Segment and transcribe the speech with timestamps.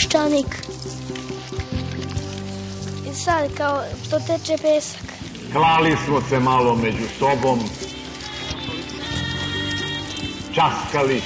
[0.00, 0.46] peščanik.
[3.10, 5.02] I sad kao što teče pesak.
[5.52, 7.58] Klali smo se malo među sobom,
[10.54, 11.22] časkali,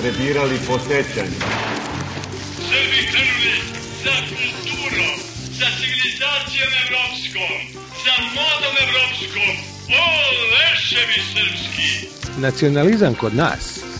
[0.00, 1.38] prebirali po sećanju.
[2.68, 3.56] Srbi krenuli
[4.04, 5.16] za kulturom,
[5.58, 7.56] za civilizacijom evropskom,
[8.04, 9.50] za modom evropskom.
[9.88, 10.06] O,
[10.52, 12.08] leševi srpski!
[12.40, 13.75] Nacionalizam kod nas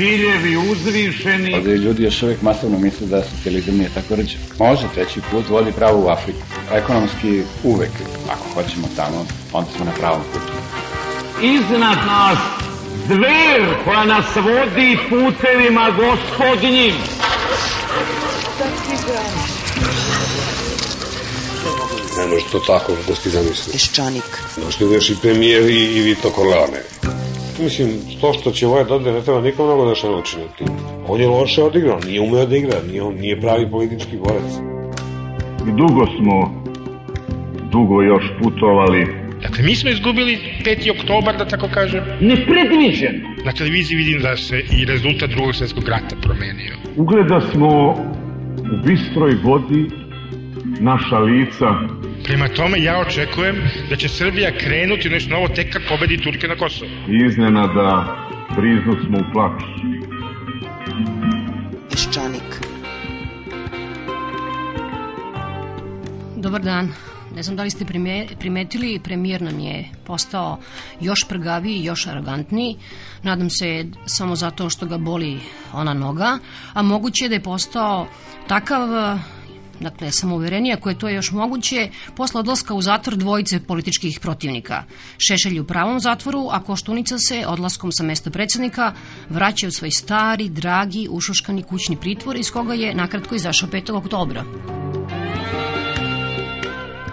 [0.00, 1.54] ciljevi uzvišeni.
[1.54, 4.36] Ovdje ljudi još uvijek masovno misle da socijalizam nije tako rđe.
[4.58, 6.40] Može, treći put vodi pravo u Afriku.
[6.72, 7.90] Ekonomski uvek,
[8.30, 10.52] ako hoćemo tamo, onda smo na pravom putu.
[11.42, 12.38] Iznad nas
[13.06, 16.94] zver koja nas vodi putevima gospodnjim.
[22.18, 23.72] Ne može to tako kako ti zamisli.
[23.72, 24.38] Peščanik.
[24.64, 27.19] Možete da još i premijer i, i Vito Corleone.
[27.62, 27.88] Mislim,
[28.20, 30.68] to što će ovaj dode ne treba nikom mnogo da se nauči na tim.
[31.08, 34.52] On je loše odigrao, nije umeo da igra, nije, on nije pravi politički borec.
[35.68, 36.64] I dugo smo,
[37.72, 39.06] dugo još putovali.
[39.42, 41.00] Dakle, mi smo izgubili 5.
[41.00, 42.04] oktobar, da tako kažem.
[42.20, 43.28] Nepredviđeno.
[43.44, 46.74] Na televiziji vidim da se i rezultat drugog svjetskog rata promenio.
[46.96, 47.90] Ugleda smo
[48.72, 49.90] u bistroj vodi
[50.80, 51.66] naša lica.
[52.30, 53.56] Prema tome, ja očekujem
[53.88, 56.90] da će Srbija krenuti u nešto novo tek kad pobedi Turke na Kosovo.
[57.28, 58.16] Iznenada
[58.56, 59.66] priznu smo u plaću.
[61.90, 62.42] Peščanik.
[66.36, 66.92] Dobar dan.
[67.36, 70.58] Ne znam da li ste prime- primetili, premijer nam je postao
[71.00, 72.76] još prgaviji, još arogantniji.
[73.22, 75.40] Nadam se samo zato što ga boli
[75.72, 76.38] ona noga,
[76.72, 78.06] a moguće je da je postao
[78.46, 78.80] takav
[79.80, 84.84] dakle, samouverenije, ako je to još moguće, posle odlaska u zatvor dvojice političkih protivnika.
[85.18, 88.92] Šešelj u pravom zatvoru, a Koštunica se odlaskom sa mesta predsednika
[89.28, 93.92] vraća u svoj stari, dragi, ušuškani kućni pritvor iz koga je nakratko izašao 5.
[93.96, 94.44] oktobra.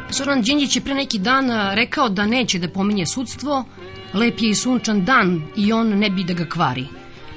[0.09, 3.65] Zoran Đinđić je pre neki dan rekao da neće da pominje sudstvo,
[4.13, 6.87] lep je i sunčan dan i on ne bi da ga kvari.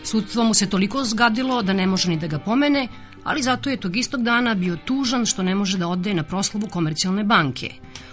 [0.05, 2.89] Sudstvo mu se toliko zgadilo da ne može ni da ga pomene,
[3.25, 6.69] ali zato je tog istog dana bio tužan što ne može da ode na proslavu
[6.71, 7.71] komercijalne banke.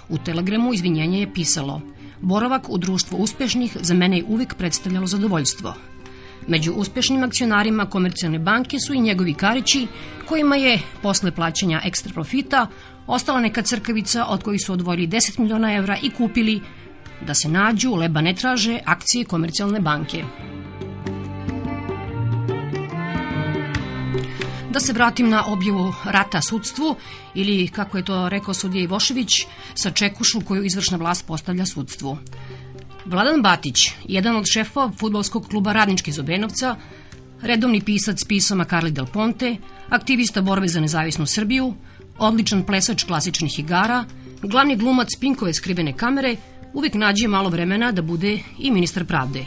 [0.09, 1.81] U telegramu izvinjenje je pisalo
[2.22, 5.73] Boravak u društvu uspešnih za mene je uvek predstavljalo zadovoljstvo.
[6.47, 9.88] Među uspešnim akcionarima komercijalne banke su i njegovi karići,
[10.25, 12.67] kojima je, posle plaćanja ekstra profita,
[13.07, 16.62] ostala neka crkavica od kojih su odvojili 10 miliona evra i kupili
[17.28, 20.23] da se nađu, leba ne traže, akcije komercijalne banke.
[24.72, 26.95] Da se vratim na objavu rata sudstvu
[27.35, 29.29] ili, kako je to rekao sudija Ivošević,
[29.73, 32.17] sa čekušu koju izvršna vlast postavlja sudstvu.
[33.05, 36.75] Vladan Batić, jedan od šefova futbolskog kluba Radnički iz Obenovca,
[37.41, 39.55] redovni pisac pisama Karli Del Ponte,
[39.89, 41.73] aktivista borbe za nezavisnu Srbiju,
[42.17, 44.05] odličan plesač klasičnih igara,
[44.41, 46.35] glavni glumac Pinkove skrivene kamere,
[46.73, 49.45] uvijek nađe malo vremena da bude i ministar pravde.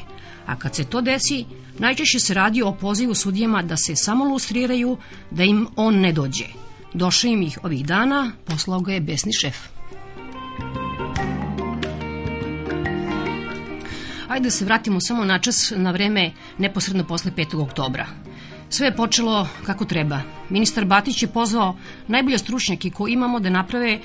[0.50, 1.44] A kad se to desi,
[1.78, 4.96] najčešće se radi o pozivu sudijama da se samo lustriraju,
[5.30, 6.44] da im on ne dođe.
[6.94, 9.56] Došao im ih ovih dana, poslao ga je besni šef.
[14.28, 17.62] Ajde da se vratimo samo na čas na vreme neposredno posle 5.
[17.62, 18.06] oktobra.
[18.68, 20.20] Sve je počelo kako treba.
[20.48, 21.76] Ministar Batić je pozvao
[22.08, 24.00] najbolje stručnjake koji imamo da naprave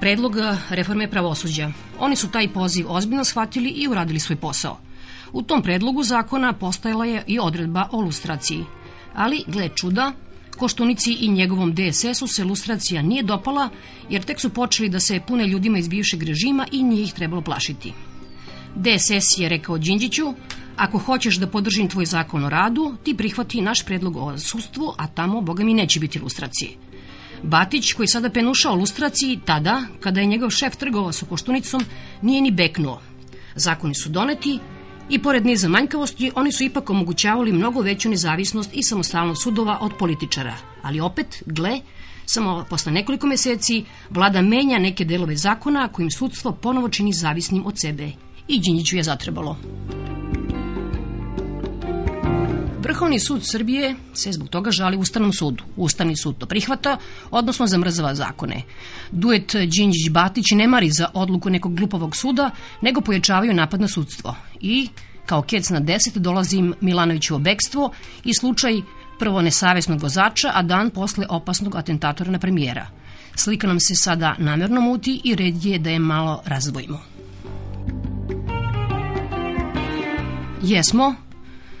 [0.00, 0.36] predlog
[0.70, 1.70] reforme pravosuđa.
[1.98, 4.78] Oni su taj poziv ozbiljno shvatili i uradili svoj posao.
[5.34, 8.64] U tom predlogu zakona postojala je i odredba o lustraciji.
[9.14, 10.12] Ali, gle čuda,
[10.58, 13.68] Koštunici i njegovom DSS-u se lustracija nije dopala,
[14.10, 17.42] jer tek su počeli da se pune ljudima iz bivšeg režima i nije ih trebalo
[17.42, 17.92] plašiti.
[18.74, 20.34] DSS je rekao Đinđiću,
[20.76, 25.06] ako hoćeš da podržim tvoj zakon o radu, ti prihvati naš predlog o sustvu, a
[25.06, 26.70] tamo, boga mi, neće biti lustracije.
[27.42, 31.84] Batić, koji sada penušao lustraciji, tada, kada je njegov šef trgovao sa Koštunicom,
[32.22, 33.00] nije ni beknuo.
[33.54, 34.58] Zakoni su doneti
[35.08, 39.92] i pored niza manjkavosti, oni su ipak omogućavali mnogo veću nezavisnost i samostalnost sudova od
[39.98, 40.56] političara.
[40.82, 41.80] Ali opet, gle,
[42.26, 47.80] samo posle nekoliko meseci vlada menja neke delove zakona kojim sudstvo ponovo čini zavisnim od
[47.80, 48.10] sebe.
[48.48, 49.56] I Đinjiću je zatrebalo.
[52.84, 55.64] Vrhovni sud Srbije se zbog toga žali Ustavnom sudu.
[55.76, 56.98] Ustavni sud to prihvata,
[57.30, 58.62] odnosno zamrzava zakone.
[59.10, 62.50] Duet Đinđić-Batić ne mari za odluku nekog glupovog suda,
[62.80, 64.36] nego pojačavaju napad na sudstvo.
[64.60, 64.88] I
[65.26, 67.90] kao kec na deset dolazi im Milanovićevo bekstvo
[68.24, 68.74] i slučaj
[69.18, 72.86] prvo nesavesnog vozača, a dan posle opasnog atentatora na premijera.
[73.34, 77.00] Slika nam se sada namerno muti i red je da je malo razdvojimo.
[80.62, 81.14] Jesmo,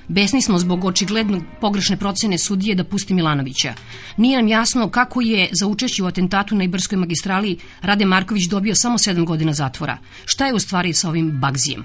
[0.08, 3.74] Besni smo zbog očigledno pogrešne procene sudije da pusti Milanovića.
[4.16, 8.74] Nije nam jasno kako je za učešće u atentatu na Ibarskoj magistrali Rade Marković dobio
[8.74, 9.98] samo 7 godina zatvora.
[10.24, 11.84] Šta je u stvari sa ovim bagzijem?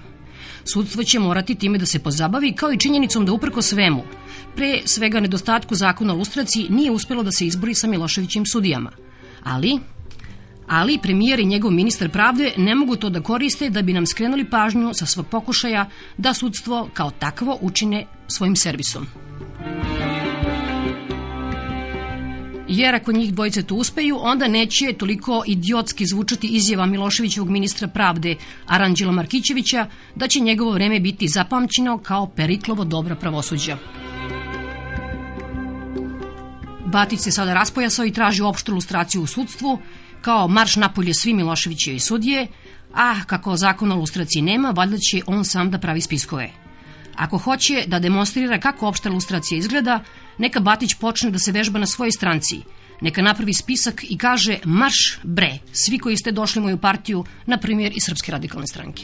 [0.63, 4.03] Sudstvo će morati time da se pozabavi kao i činjenicom da uprko svemu,
[4.55, 8.91] pre svega nedostatku zakona o lustraciji, nije uspelo da se izbori sa Miloševićim sudijama.
[9.43, 9.79] Ali,
[10.69, 14.49] ali premijer i njegov ministar pravde ne mogu to da koriste da bi nam skrenuli
[14.49, 19.07] pažnju sa svog pokušaja da sudstvo kao takvo učine svojim servisom.
[22.67, 28.35] Jer ako njih dvojice to uspeju, onda neće toliko idiotski zvučati izjava Miloševićevog ministra pravde
[28.65, 33.77] Aranđela Markićevića da će njegovo vreme biti zapamćeno kao periklovo dobra pravosuđa.
[36.85, 39.79] Batić se sada raspojasao i traži opštu ilustraciju u sudstvu,
[40.21, 42.47] kao marš napolje svi Miloševićevi sudije,
[42.93, 46.49] a kako zakona o lustraciji nema, valjda će on sam da pravi spiskove.
[47.15, 50.03] Ako hoće da demonstrira kako opšta ilustracija izgleda,
[50.37, 52.61] neka Batić počne da se vežba na svojoj stranci,
[53.01, 57.91] neka napravi spisak i kaže marš bre, svi koji ste došli moju partiju, na primjer
[57.95, 59.03] iz Srpske radikalne stranke.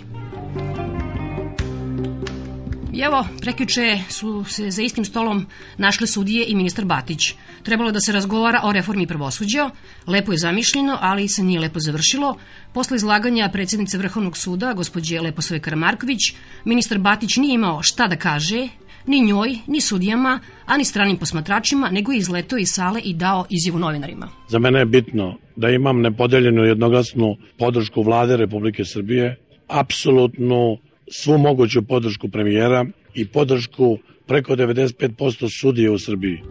[2.96, 5.46] I evo, prekjuče su se za istim stolom
[5.78, 7.34] našle sudije i ministar Batić.
[7.64, 9.70] Trebalo da se razgovara o reformi pravosuđa,
[10.08, 12.38] lepo je zamišljeno, ali se nije lepo završilo.
[12.74, 16.20] Posle izlaganja predsjednice Vrhovnog suda, gospođe Leposove Karamarković,
[16.66, 18.68] ministar Batić nije imao šta da kaže,
[19.08, 23.46] ni njoj, ni sudijama, a ni stranim posmatračima, nego je izletao iz sale i dao
[23.50, 24.30] izjavu novinarima.
[24.50, 29.36] Za mene je bitno da imam nepodeljenu jednoglasnu podršku vlade Republike Srbije,
[29.68, 30.78] apsolutnu
[31.12, 33.98] svu moguću podršku premijera i podršku
[34.28, 36.42] preko 95% sudije u Srbiji.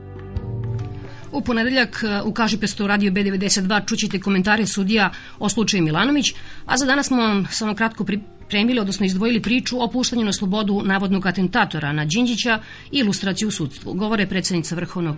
[1.32, 6.32] U ponedeljak u Kažipestu radio B92 čućete komentare sudija o slučaju Milanović,
[6.66, 10.82] a za danas smo vam samo kratko pripremili, odnosno izdvojili priču o puštanju na slobodu
[10.84, 12.60] navodnog atentatora na Đinđića
[12.92, 13.94] i ilustraciju u sudstvu.
[13.94, 15.16] Govore predsednica Vrhovnog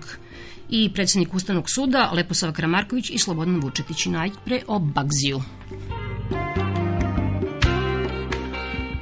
[0.70, 4.06] i predsednik Ustavnog suda Leposava Kramarković i Slobodan Vučetić.
[4.06, 5.42] Najpre o Bagziju.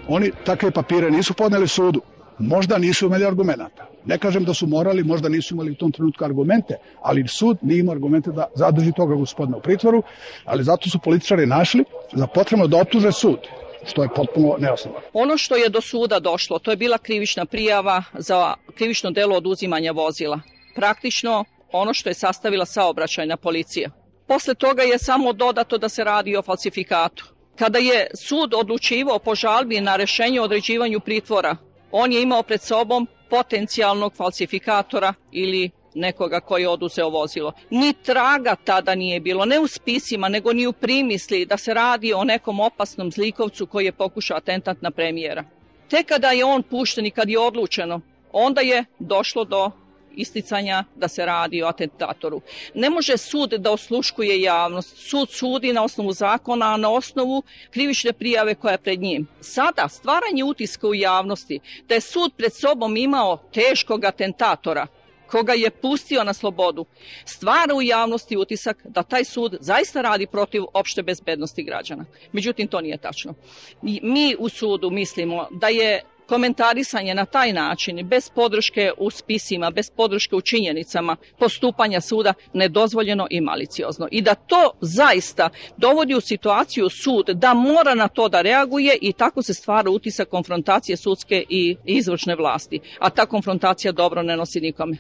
[0.09, 2.01] Oni takve papire nisu podneli sudu.
[2.39, 3.87] Možda nisu imali argumenta.
[4.05, 7.81] Ne kažem da su morali, možda nisu imali u tom trenutku argumente, ali sud nije
[7.81, 10.03] imao argumente da zadrži toga gospodina u pritvoru,
[10.45, 13.39] ali zato su političari našli za potrebno da optuže sud
[13.87, 15.05] što je potpuno neosnovano.
[15.12, 19.93] Ono što je do suda došlo, to je bila krivična prijava za krivično delo oduzimanja
[19.93, 20.41] vozila.
[20.75, 23.91] Praktično ono što je sastavila saobraćajna policija.
[24.27, 27.33] Posle toga je samo dodato da se radi o falsifikatu.
[27.59, 31.56] Kada je sud odlučivao po žalbi na rešenje o određivanju pritvora,
[31.93, 37.53] on je imao pred sobom potencijalnog falsifikatora ili nekoga koji je oduzeo vozilo.
[37.71, 42.13] Ni traga tada nije bilo, ne u spisima, nego ni u primisli da se radi
[42.13, 45.44] o nekom opasnom zlikovcu koji je pokušao atentat na premijera.
[45.89, 48.01] Tek kada je on pušten i kad je odlučeno,
[48.32, 49.70] onda je došlo do
[50.17, 52.41] isticanja da se radi o atentatoru.
[52.75, 54.97] Ne može sud da osluškuje javnost.
[54.97, 59.27] Sud sudi na osnovu zakona, a na osnovu krivične prijave koja je pred njim.
[59.41, 64.87] Sada stvaranje utiska u javnosti da je sud pred sobom imao teškog atentatora,
[65.27, 66.85] koga je pustio na slobodu,
[67.25, 72.05] stvara u javnosti utisak da taj sud zaista radi protiv opšte bezbednosti građana.
[72.33, 73.35] Međutim, to nije tačno.
[73.83, 79.90] Mi u sudu mislimo da je komentarisanje na taj način, bez podrške u spisima, bez
[79.90, 84.08] podrške u činjenicama postupanja suda, nedozvoljeno i maliciozno.
[84.10, 89.12] I da to zaista dovodi u situaciju sud da mora na to da reaguje i
[89.12, 92.81] tako se stvara utisak konfrontacije sudske i izvršne vlasti.
[92.98, 94.96] A ta konfrontacija dobro ne nosi nikome.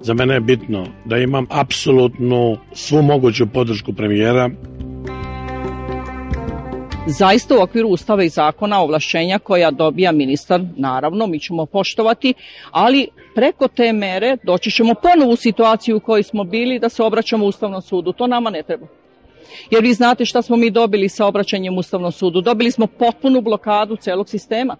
[0.00, 4.50] Za mene je bitno da imam apsolutnu svu moguću podršku premijera
[7.06, 12.34] zaista u okviru ustava i zakona ovlašćenja koja dobija ministar, naravno, mi ćemo poštovati,
[12.70, 17.02] ali preko te mere doći ćemo ponovo u situaciju u kojoj smo bili da se
[17.02, 18.12] obraćamo Ustavnom sudu.
[18.12, 18.86] To nama ne treba.
[19.70, 22.40] Jer vi znate šta smo mi dobili sa obraćanjem Ustavnom sudu.
[22.40, 24.76] Dobili smo potpunu blokadu celog sistema.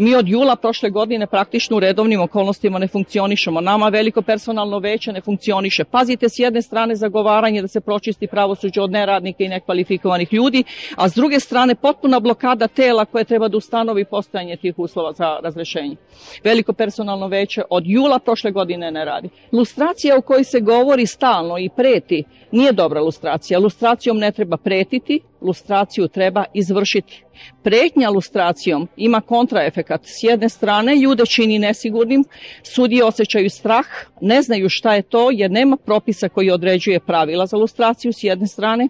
[0.00, 3.60] Mi od jula prošle godine praktično u redovnim okolnostima ne funkcionišemo.
[3.60, 5.84] Nama veliko personalno veće ne funkcioniše.
[5.84, 10.64] Pazite, s jedne strane zagovaranje da se pročisti pravosuđe od neradnika i nekvalifikovanih ljudi,
[10.96, 15.38] a s druge strane potpuna blokada tela koje treba da ustanovi postojanje tih uslova za
[15.42, 15.96] razrešenje.
[16.44, 19.28] Veliko personalno veće od jula prošle godine ne radi.
[19.52, 23.58] Lustracija u kojoj se govori stalno i preti nije dobra lustracija.
[23.58, 27.24] Lustracijom ne treba pretiti, lustraciju treba izvršiti.
[27.62, 30.00] Pretnja lustracijom ima kontraefekat.
[30.04, 32.24] S jedne strane, ljude čini nesigurnim,
[32.62, 33.86] sudije osjećaju strah,
[34.20, 38.46] ne znaju šta je to jer nema propisa koji određuje pravila za lustraciju s jedne
[38.46, 38.88] strane,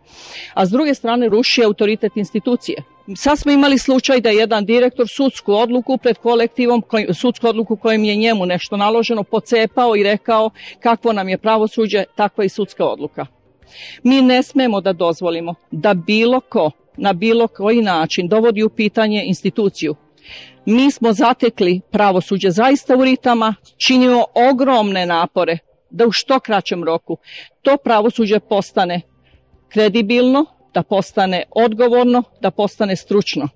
[0.54, 2.82] a s druge strane ruši autoritet institucije.
[3.16, 6.82] Sad smo imali slučaj da je jedan direktor sudsku odluku pred kolektivom,
[7.14, 10.50] sudsku odluku kojim je njemu nešto naloženo, pocepao i rekao
[10.80, 13.26] kakvo nam je pravosuđe, takva i sudska odluka.
[14.02, 19.22] Mi ne smemo da dozvolimo da bilo ko na bilo koji način dovodi u pitanje
[19.26, 19.94] instituciju.
[20.64, 25.58] Mi smo zatekli pravosuđe zaista u ritama, činimo ogromne napore
[25.90, 27.16] da u što kraćem roku
[27.62, 29.00] to pravosuđe postane
[29.68, 33.48] kredibilno, da postane odgovorno, da postane stručno.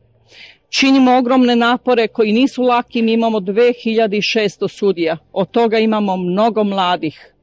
[0.69, 7.34] Činimo ogromne napore koji nisu laki, mi imamo 2600 sudija, od toga imamo mnogo mladih,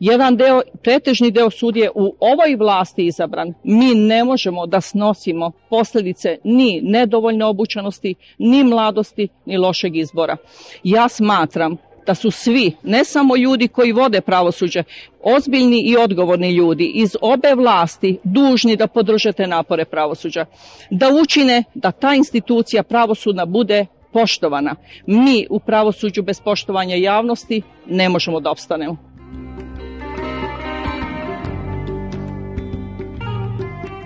[0.00, 6.38] jedan deo, pretežni deo sudije u ovoj vlasti izabran, mi ne možemo da snosimo posledice
[6.44, 10.36] ni nedovoljne obučenosti, ni mladosti, ni lošeg izbora.
[10.84, 14.82] Ja smatram da su svi, ne samo ljudi koji vode pravosuđe,
[15.22, 20.46] ozbiljni i odgovorni ljudi iz obe vlasti dužni da podrže te napore pravosuđa,
[20.90, 24.74] da učine da ta institucija pravosudna bude poštovana.
[25.06, 29.13] Mi u pravosuđu bez poštovanja javnosti ne možemo da opstanemo.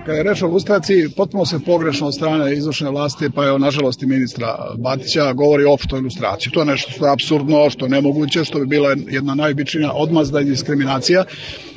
[0.09, 4.03] Kada je reč o lustraciji, potpuno se pogrešno od strane izvršne vlasti, pa je nažalost
[4.03, 6.51] i ministra Batića, govori opšto o ilustraciji.
[6.53, 10.41] To je nešto što je absurdno, što je nemoguće, što bi bila jedna najobičnija odmazda
[10.41, 11.25] i diskriminacija.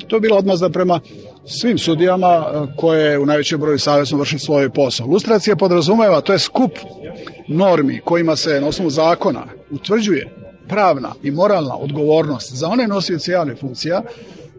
[0.07, 0.99] To je bila odmazda prema
[1.45, 2.45] svim sudijama
[2.77, 5.07] koje u najvećem broju savjesno vrši svoj posao.
[5.07, 6.71] Lustracija podrazumeva, to je skup
[7.47, 10.29] normi kojima se na osnovu zakona utvrđuje
[10.67, 14.01] pravna i moralna odgovornost za one nosioce javne funkcija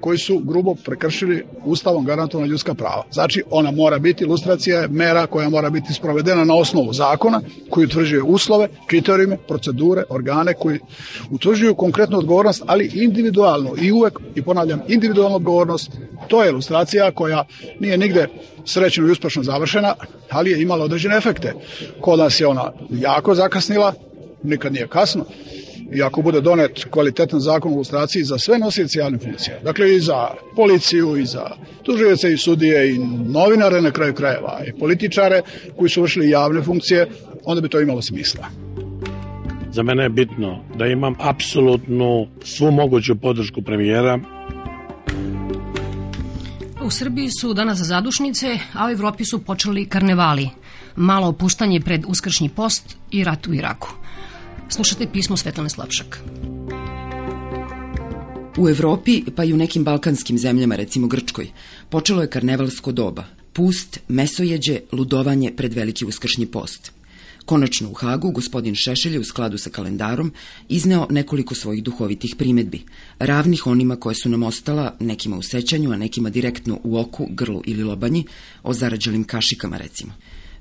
[0.01, 3.03] koji su grubo prekršili ustavom garantovana ljudska prava.
[3.13, 8.23] Znači, ona mora biti, ilustracija mera koja mora biti sprovedena na osnovu zakona, koji utvrđuje
[8.23, 10.79] uslove, kriterijume, procedure, organe koji
[11.31, 15.91] utvrđuju konkretnu odgovornost, ali individualno i uvek, i ponavljam, individualnu odgovornost,
[16.29, 17.45] to je ilustracija koja
[17.81, 18.29] nije nigde
[18.65, 19.95] srećno i uspešno završena,
[20.31, 21.53] ali je imala određene efekte.
[22.01, 23.93] Kod nas je ona jako zakasnila,
[24.43, 25.25] nikad nije kasno,
[25.93, 30.01] i ako bude donet kvalitetan zakon o ilustraciji za sve nosioci javne funkcije, dakle i
[30.01, 31.51] za policiju, i za
[31.83, 32.99] tužioce i sudije i
[33.29, 35.43] novinare na kraju krajeva i političare
[35.77, 37.09] koji su vršili javne funkcije,
[37.45, 38.47] onda bi to imalo smisla.
[39.73, 44.19] Za mene je bitno da imam apsolutnu svu moguću podršku premijera.
[46.85, 50.49] U Srbiji su danas zadušnice, a u Evropi su počeli karnevali.
[50.97, 54.04] Malo opuštanje pred uskršnji post i rat u Iraku.
[54.69, 56.21] Slušate pismo Svetlane Slavšak.
[58.57, 61.49] U Evropi, pa i u nekim balkanskim zemljama, recimo Grčkoj,
[61.89, 63.25] počelo je karnevalsko doba.
[63.53, 66.93] Pust, mesojeđe, ludovanje pred veliki uskršnji post.
[67.45, 70.33] Konačno u Hagu gospodin Šešelj u skladu sa kalendarom
[70.69, 72.83] izneo nekoliko svojih duhovitih primetbi,
[73.19, 77.63] ravnih onima koje su nam ostala, nekima u sećanju, a nekima direktno u oku, grlu
[77.65, 78.25] ili lobanji,
[78.63, 80.13] o zarađelim kašikama recimo.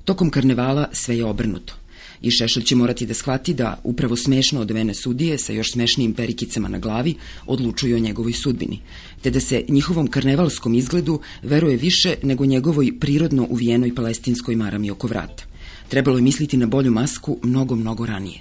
[0.04, 1.83] Tokom karnevala sve je obrnuto
[2.24, 6.68] i Šešelj će morati da shvati da upravo smešno odvene sudije sa još smešnijim perikicama
[6.68, 7.14] na glavi
[7.46, 8.80] odlučuju o njegovoj sudbini,
[9.22, 15.06] te da se njihovom karnevalskom izgledu veruje više nego njegovoj prirodno uvijenoj palestinskoj marami oko
[15.06, 15.44] vrata.
[15.88, 18.40] Trebalo je misliti na bolju masku mnogo, mnogo ranije.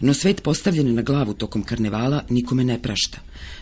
[0.00, 3.18] No svet postavljen na glavu tokom karnevala nikome ne prašta.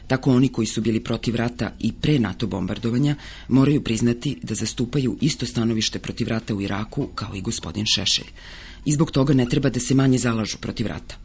[0.06, 3.14] Tako oni koji su bili protiv rata i pre NATO bombardovanja
[3.48, 8.30] moraju priznati da zastupaju isto stanovište protiv rata u Iraku kao i gospodin Šešelj
[8.86, 11.16] i zbog toga ne treba da se manje zalažu protiv rata.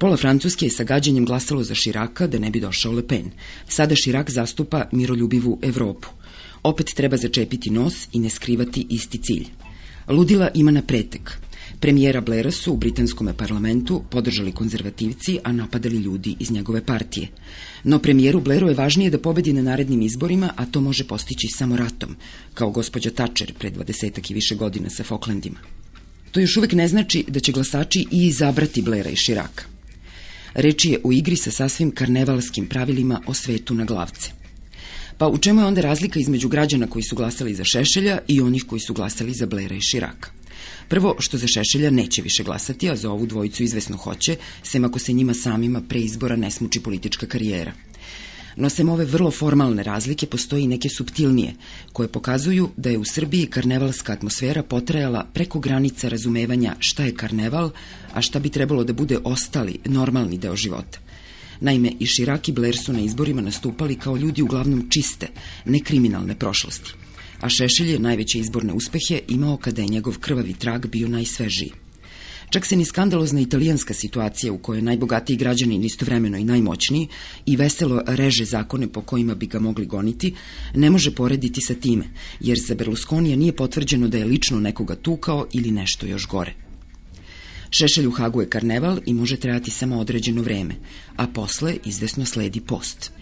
[0.00, 3.30] Pola Francuske je sa gađenjem glasalo za Širaka da ne bi došao Le Pen.
[3.68, 6.08] Sada Širak zastupa miroljubivu Evropu.
[6.62, 9.46] Opet treba začepiti nos i ne skrivati isti cilj.
[10.08, 11.32] Ludila ima na pretek.
[11.80, 17.28] Premijera Blaira su u britanskom parlamentu podržali konzervativci, a napadali ljudi iz njegove partije.
[17.84, 21.76] No premijeru Blairu je važnije da pobedi na narednim izborima, a to može postići samo
[21.76, 22.16] ratom,
[22.54, 25.79] kao gospođa Thatcher pred dvadesetak i više godina sa Falklandima.
[26.30, 29.64] To još uvek ne znači da će glasači i izabrati Blera i Širaka.
[30.54, 34.30] Reči je u igri sa sasvim karnevalskim pravilima o svetu na glavce.
[35.18, 38.64] Pa u čemu je onda razlika između građana koji su glasali za Šešelja i onih
[38.68, 40.30] koji su glasali za Blera i Širaka?
[40.88, 44.98] Prvo, što za Šešelja neće više glasati, a za ovu dvojicu izvesno hoće, sem ako
[44.98, 47.72] se njima samima pre izbora ne smuči politička karijera.
[48.60, 51.54] No sem ove vrlo formalne razlike postoji neke subtilnije,
[51.92, 57.70] koje pokazuju da je u Srbiji karnevalska atmosfera potrajala preko granica razumevanja šta je karneval,
[58.12, 60.98] a šta bi trebalo da bude ostali, normalni deo života.
[61.60, 65.28] Naime, i Širak i Blair su na izborima nastupali kao ljudi uglavnom čiste,
[65.64, 66.92] nekriminalne prošlosti.
[67.40, 71.72] A Šešelj je najveće izborne uspehe imao kada je njegov krvavi trag bio najsvežiji.
[72.50, 77.08] Čak se ni skandalozna italijanska situacija u kojoj najbogatiji građani istovremeno i najmoćniji
[77.46, 80.34] i veselo reže zakone po kojima bi ga mogli goniti,
[80.74, 82.04] ne može porediti sa time,
[82.40, 86.54] jer za Berlusconija nije potvrđeno da je lično nekoga tukao ili nešto još gore.
[87.70, 90.74] Šešelj u Hagu je karneval i može trajati samo određeno vreme,
[91.16, 93.12] a posle izvesno sledi post.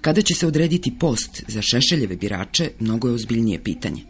[0.00, 4.02] Kada će se odrediti post za Šešeljeve birače, mnogo je ozbiljnije pitanje.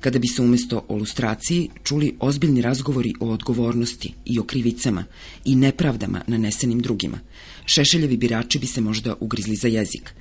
[0.00, 5.04] Kada bi se umesto o lustraciji čuli ozbiljni razgovori o odgovornosti i o krivicama
[5.44, 7.18] i nepravdama nanesenim drugima,
[7.66, 10.14] Šešeljevi birači bi se možda ugrizli za jezik.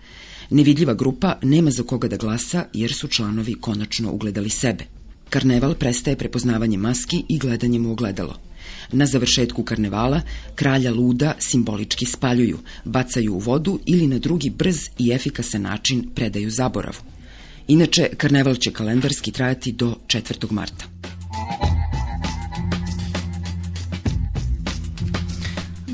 [0.50, 4.86] Nevidljiva grupa nema za koga da glasa jer su članovi konačno ugledali sebe.
[5.30, 8.40] Karneval prestaje prepoznavanjem maski i gledanjem u ogledalo.
[8.92, 10.22] Na završetku karnevala
[10.56, 16.50] kralja luda simbolički spaljuju, bacaju u vodu ili na drugi brz i efikasan način predaju
[16.50, 17.15] zaboravu.
[17.68, 20.52] Inače, karneval će kalendarski trajati do 4.
[20.52, 20.86] marta.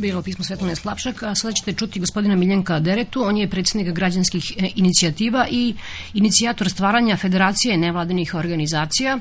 [0.02, 4.54] bilo pismo Svetlane Slapšak, a sada ćete čuti gospodina Miljenka Deretu, on je predsjednik građanskih
[4.58, 5.76] e, inicijativa i
[6.14, 9.20] inicijator stvaranja Federacije nevladinih organizacija.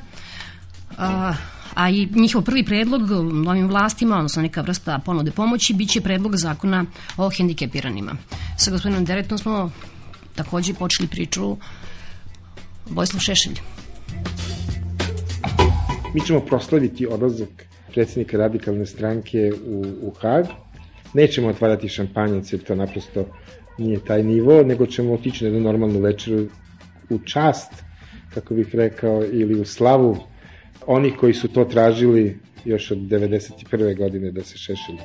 [0.97, 1.33] A,
[1.75, 3.01] a i njihov prvi predlog
[3.45, 6.85] novim vlastima, odnosno neka vrsta ponude pomoći, biće predlog zakona
[7.17, 8.15] o hendikepiranima.
[8.57, 9.71] Sa gospodinom Deretom smo
[10.35, 11.57] takođe počeli priču
[12.95, 13.53] Vojislav Šešelj.
[16.13, 20.45] Mi ćemo proslaviti odlazak predsjednika radikalne stranke u, u Hag.
[21.13, 23.25] Nećemo otvarati šampanjac jer to naprosto
[23.77, 26.47] nije taj nivo, nego ćemo otići na jednu normalnu večeru
[27.09, 27.71] u čast,
[28.33, 30.17] kako bih rekao, ili u slavu
[30.87, 33.97] oni koji su to tražili još od 91.
[33.97, 34.97] godine da se Šešelj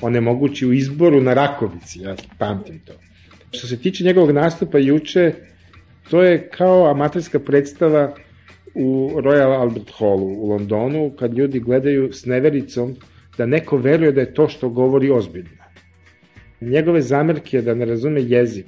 [0.00, 2.92] onemogući u izboru na Rakovici, ja pamtim to.
[3.50, 5.34] Što se tiče njegovog nastupa juče,
[6.12, 8.14] to je kao amaterska predstava
[8.74, 12.96] u Royal Albert Hallu u Londonu, kad ljudi gledaju s nevericom
[13.38, 15.64] da neko veruje da je to što govori ozbiljno.
[16.60, 18.66] Njegove zamerke da ne razume jezik,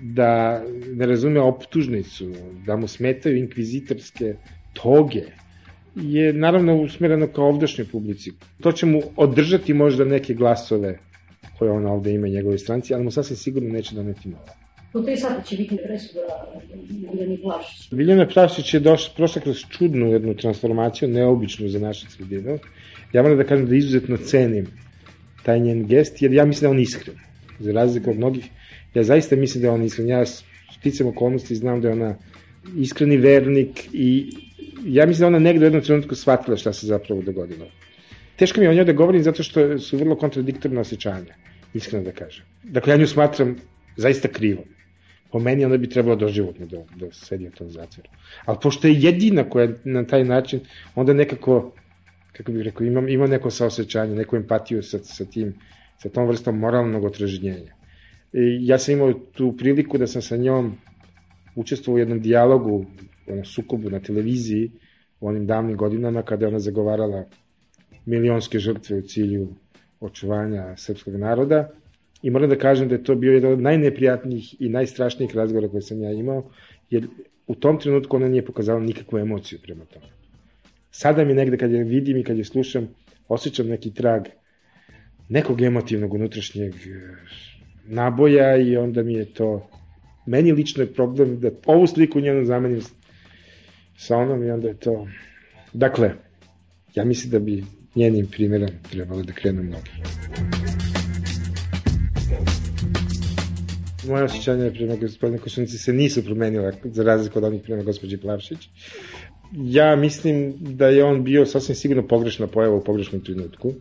[0.00, 0.62] da
[0.94, 2.30] ne razume optužnicu,
[2.66, 4.34] da mu smetaju inkvizitorske
[4.72, 5.22] toge,
[5.94, 8.32] je naravno usmjereno kao ovdašnjoj publici.
[8.60, 10.98] To će mu održati možda neke glasove
[11.58, 14.63] koje on ovde ima njegove stranci, ali mu sasvim sigurno neće doneti nove.
[14.94, 16.20] U 3 sata će biti presuda
[17.12, 17.90] Biljani Plavšić.
[17.90, 22.58] Biljana Plavšić je došla, prošla kroz čudnu jednu transformaciju, neobičnu za našu sredinu.
[23.12, 24.66] Ja moram da kažem da izuzetno cenim
[25.42, 27.16] taj njen gest, jer ja mislim da on iskren.
[27.58, 28.44] Za razliku od mnogih,
[28.94, 30.08] ja zaista mislim da je on iskren.
[30.08, 30.24] Ja
[30.78, 32.14] sticam okolnosti znam da je ona
[32.76, 34.30] iskreni vernik i
[34.84, 37.66] ja mislim da ona negde u jednom trenutku shvatila šta se zapravo dogodilo.
[38.36, 41.34] Teško mi je o njoj da govorim zato što su vrlo kontradiktorne osjećanja,
[41.74, 42.44] iskreno da kažem.
[42.62, 43.56] Dakle, ja nju smatram
[43.96, 44.73] zaista krivom.
[45.34, 48.08] Po meni ona bi trebalo doživotno da, da sedi u tom zatvoru.
[48.44, 50.60] Ali pošto je jedina koja na taj način,
[50.94, 51.72] onda nekako,
[52.32, 55.54] kako bih rekao, ima, ima neko saosećanje, neku empatiju sa, sa tim,
[55.98, 57.74] sa tom vrstom moralnog otražnjenja.
[58.32, 60.76] I ja sam imao tu priliku da sam sa njom
[61.54, 62.84] učestvovao u jednom dijalogu,
[63.26, 64.70] ono, sukobu na televiziji
[65.20, 67.24] u onim davnim godinama kada je ona zagovarala
[68.06, 69.48] milionske žrtve u cilju
[70.00, 71.68] očuvanja srpskog naroda
[72.24, 75.82] i moram da kažem da je to bio jedan od najneprijatnijih i najstrašnijih razgovora koje
[75.82, 76.50] sam ja imao,
[76.90, 77.06] jer
[77.46, 80.06] u tom trenutku ona nije pokazala nikakvu emociju prema tome.
[80.90, 82.88] Sada mi negde kad je vidim i kad je slušam,
[83.28, 84.22] osjećam neki trag
[85.28, 87.16] nekog emotivnog unutrašnjeg eh,
[87.84, 89.68] naboja i onda mi je to
[90.26, 92.80] meni lično je problem da ovu sliku njenu zamenim
[93.96, 95.08] sa onom i onda je to...
[95.72, 96.12] Dakle,
[96.94, 99.90] ja mislim da bi njenim primjerom trebalo da krenu mnogi.
[104.08, 108.68] Moje osjećanje prema gospodine Košunici se nisu promenila za razliku od onih prema gospođi Plavšić.
[109.52, 113.72] Ja mislim da je on bio sasvim sigurno pogrešna pojava u pogrešnom trenutku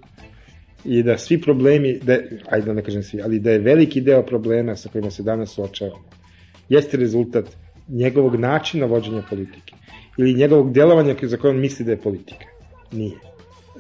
[0.85, 2.17] i da svi problemi, da,
[2.49, 5.53] ajde da ne kažem svi, ali da je veliki deo problema sa kojima se danas
[5.55, 6.03] suočavamo,
[6.69, 7.45] jeste rezultat
[7.87, 9.73] njegovog načina vođenja politike
[10.17, 12.45] ili njegovog delovanja za koje on misli da je politika.
[12.91, 13.17] Nije.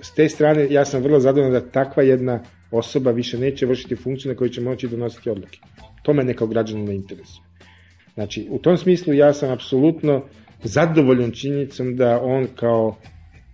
[0.01, 4.31] S te strane ja sam vrlo zadovoljan da takva jedna osoba više neće vršiti funkciju
[4.31, 5.59] na kojoj će moći donositi odluke.
[6.03, 7.43] To me kao građana ne interesuje.
[8.13, 10.25] Znači, u tom smislu ja sam apsolutno
[10.63, 12.97] zadovoljan činjenicom da on kao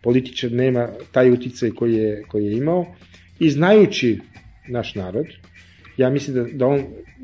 [0.02, 2.86] političar nema taj uticaj koji je, koji je imao
[3.40, 4.20] i znajući
[4.70, 5.26] naš narod,
[5.98, 6.84] ja mislim da, da on,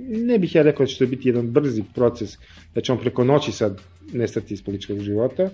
[0.09, 2.38] ne bih ja rekao da će to biti jedan brzi proces,
[2.75, 3.81] da će on preko noći sad
[4.13, 5.49] nestati iz političkog života,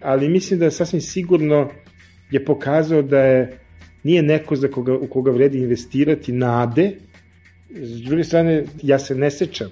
[0.00, 1.70] ali mislim da sasvim sigurno
[2.30, 3.58] je pokazao da je
[4.02, 6.92] nije neko za koga, u koga vredi investirati nade.
[7.74, 9.68] S druge strane, ja se ne sećam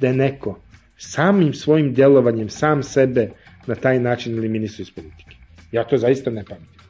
[0.00, 0.60] da je neko
[0.96, 3.28] samim svojim delovanjem, sam sebe
[3.66, 5.36] na taj način eliminisao iz politike.
[5.72, 6.80] Ja to zaista ne pamtim.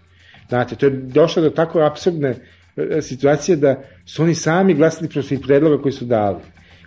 [0.49, 2.35] Znate, to je došlo do tako absurdne
[2.77, 6.39] e, situacije da su oni sami glasili protiv predloga koji su dali.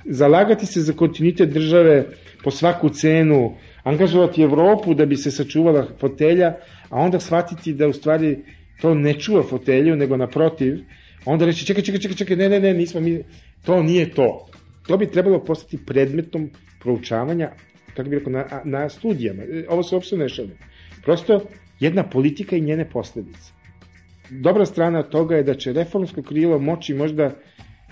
[0.06, 2.06] Zalagati se za kontinuitet države
[2.44, 6.54] po svaku cenu, angažovati Evropu da bi se sačuvala fotelja,
[6.90, 8.40] a onda shvatiti da u stvari
[8.82, 10.80] to ne čuva fotelju, nego naprotiv,
[11.26, 13.24] onda reći čekaj, čekaj, čekaj, čekaj, ne, ne, ne, nismo mi,
[13.66, 14.46] to nije to.
[14.88, 17.52] To bi trebalo postati predmetom proučavanja,
[17.96, 19.44] kako bi rekao, na, na studijama.
[19.70, 20.28] Ovo se uopšte ne.
[21.04, 21.42] Prosto
[21.80, 23.52] jedna politika i njene posledice.
[24.30, 27.32] Dobra strana toga je da će reformsko krilo moći možda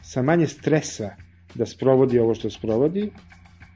[0.02, 1.16] sa manje stresa
[1.56, 3.10] da sprovodi ovo što sprovodi,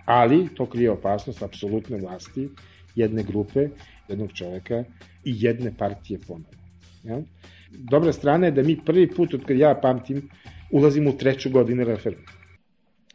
[0.06, 2.50] ali to krije opasnost apsolutne vlasti
[2.96, 3.68] jedne grupe,
[4.08, 4.84] jednog čoveka
[5.24, 6.58] i jedne partije ponovno.
[7.04, 7.22] Ja?
[7.72, 10.30] Dobra strana je da mi prvi put, od kad ja pamtim,
[10.72, 12.24] ulazimo u treću godinu reforme.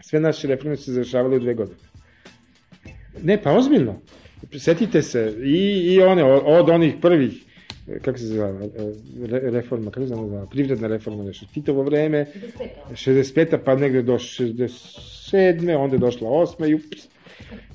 [0.00, 1.78] Sve naše reforme su završavale u dve godine.
[3.22, 4.00] Ne, pa ozbiljno.
[4.58, 7.44] Setite se, i, i one, od onih prvih,
[8.02, 8.68] kako se zove,
[9.28, 12.26] reforma, kako se zove, privredna reforma, nešto, Titovo vreme,
[12.90, 13.58] 65.
[13.64, 15.76] pa negde do 67.
[15.76, 16.70] onda je došla 8.
[16.70, 17.08] i ups.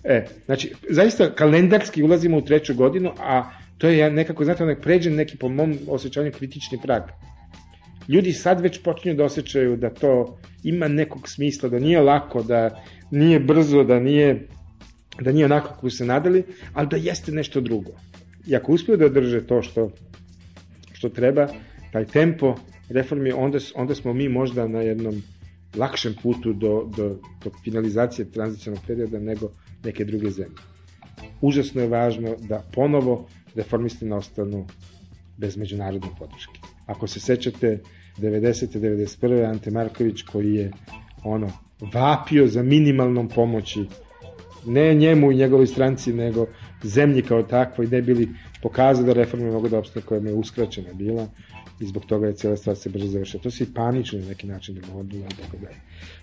[0.04, 5.16] E, znači, zaista kalendarski ulazimo u treću godinu, a to je nekako, znate, onak pređen
[5.16, 7.04] neki po mom osjećanju kritični prag.
[8.08, 12.84] Ljudi sad već počinju da osjećaju da to ima nekog smisla, da nije lako, da
[13.12, 14.48] nije brzo, da nije
[15.22, 17.92] da nije onako kako se nadali, ali da jeste nešto drugo.
[18.48, 19.92] I ako uspiju da drže to što,
[20.94, 21.48] što treba,
[21.92, 22.56] taj tempo
[22.90, 25.24] reformi, onda, onda smo mi možda na jednom
[25.78, 29.52] lakšem putu do, do, do finalizacije tranzicionog perioda nego
[29.84, 30.56] neke druge zemlje.
[31.42, 34.68] Užasno je važno da ponovo reformisti ne ostanu
[35.38, 36.60] bez međunarodne podrške.
[36.86, 37.80] Ako se sećate
[38.18, 38.80] 90.
[38.80, 39.50] 91.
[39.50, 40.72] Ante Marković koji je
[41.24, 41.52] ono
[41.94, 43.86] vapio za minimalnom pomoći
[44.66, 46.46] ne njemu i njegovoj stranci, nego
[46.84, 48.30] zemlji kao takvoj, ne bili
[48.62, 51.28] pokazali da reforme mogu da opstane koja je uskraćena bila
[51.80, 53.44] i zbog toga je cijela stvar se brzo završila.
[53.44, 55.82] To se i panično na neki način dogodilo i tako dalje.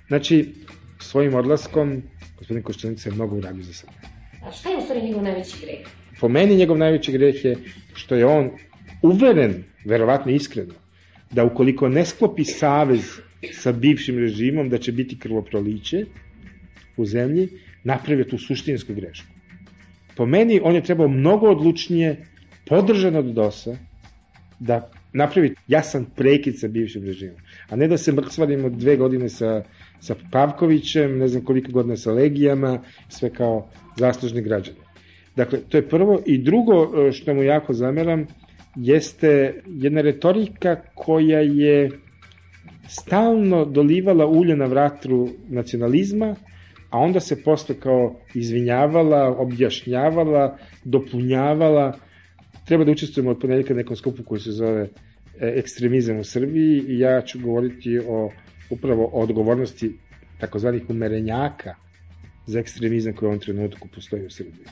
[0.09, 0.55] Znači,
[1.01, 2.03] svojim odlaskom
[2.39, 3.93] gospodin Koščanica je mnogo uradio za sebe.
[4.43, 5.87] A šta je u stvari njegov najveći greh?
[6.21, 7.57] Po meni njegov najveći greh je
[7.95, 8.51] što je on
[9.03, 10.75] uveren, verovatno iskreno,
[11.31, 13.21] da ukoliko ne sklopi savez
[13.53, 16.05] sa bivšim režimom, da će biti krvoproliće
[16.97, 17.49] u zemlji,
[17.85, 19.27] napravio tu suštinsku grešku.
[20.17, 22.17] Po meni, on je trebao mnogo odlučnije,
[22.67, 23.77] podržan od DOS-a,
[24.59, 27.37] da napravi jasan prekid sa bivšim režimom.
[27.69, 29.63] A ne da se mrcvarimo dve godine sa,
[30.01, 34.88] sa Pavkovićem, ne znam koliko godina sa Legijama, sve kao zaslužni građani.
[35.39, 36.21] Dakle, to je prvo.
[36.27, 38.27] I drugo e, što mu jako zameram,
[38.77, 41.91] jeste jedna retorika koja je
[42.89, 46.35] stalno dolivala ulje na vratru nacionalizma,
[46.91, 51.93] a onda se posle kao izvinjavala, objašnjavala, dopunjavala.
[52.67, 54.89] Treba da učestvujemo od ponedjeljka nekom skupu koji se zove e,
[55.41, 58.31] ekstremizam u Srbiji i ja ću govoriti o
[58.71, 59.93] upravo o odgovornosti
[60.41, 61.75] takozvanih umerenjaka
[62.47, 64.67] za ekstremizam koji u ovom trenutku postoji u Srbiji.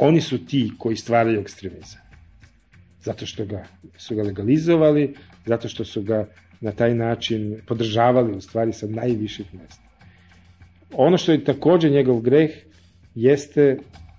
[0.00, 2.00] Oni su ti koji stvaraju ekstremizam.
[3.02, 3.64] Zato što ga,
[3.98, 5.14] su ga legalizovali,
[5.46, 6.28] zato što su ga
[6.60, 9.82] na taj način podržavali u stvari sa najviših mesta.
[10.92, 12.50] Ono što je takođe njegov greh
[13.14, 13.78] jeste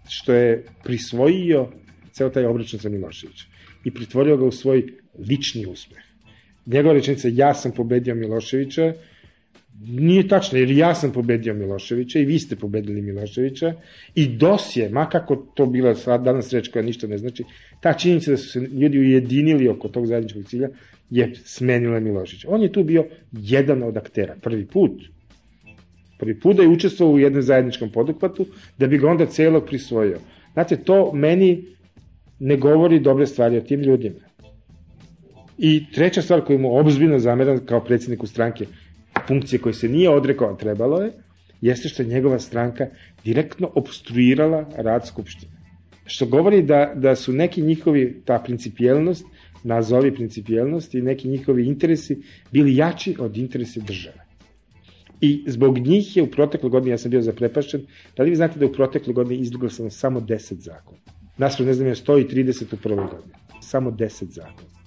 [0.09, 1.67] što je prisvojio
[2.11, 3.45] ceo taj obračun sa Miloševića
[3.83, 4.83] i pretvorio ga u svoj
[5.29, 6.03] lični uspeh.
[6.65, 8.93] Njegova rečenica ja sam pobedio Miloševića
[9.87, 13.73] nije tačno, jer ja sam pobedio Miloševića i vi ste pobedili Miloševića
[14.15, 17.43] i DOS je, makako to bila sad, danas reč koja ništa ne znači,
[17.81, 20.69] ta činjenica da su se ljudi ujedinili oko tog zajedničkog cilja
[21.09, 22.47] je smenila Miloševića.
[22.51, 25.01] On je tu bio jedan od aktera, prvi put
[26.21, 28.45] prvi put da je učestvovao u jednom zajedničkom poduhvatu,
[28.77, 30.19] da bi ga onda celog prisvojio.
[30.53, 31.63] Znate, to meni
[32.39, 34.19] ne govori dobre stvari o tim ljudima.
[35.57, 38.65] I treća stvar koju mu obzbiljno zameram kao predsjedniku stranke,
[39.31, 41.11] funkcije koje se nije odrekao, trebalo je,
[41.61, 42.87] jeste što je njegova stranka
[43.23, 45.51] direktno obstruirala rad Skupštine.
[46.05, 49.25] Što govori da, da su neki njihovi, ta principijelnost,
[49.63, 52.17] nazovi principijelnost i neki njihovi interesi
[52.51, 54.25] bili jači od interesa države.
[55.21, 57.85] I zbog njih je u protekle godine, ja sam bio zaprepašćen,
[58.17, 60.99] da li vi znate da u protekle godine izglasano samo 10 zakona?
[61.37, 63.33] Naspravo, ne znam, je 130 u prvoj godini.
[63.61, 64.80] samo 10 zakona.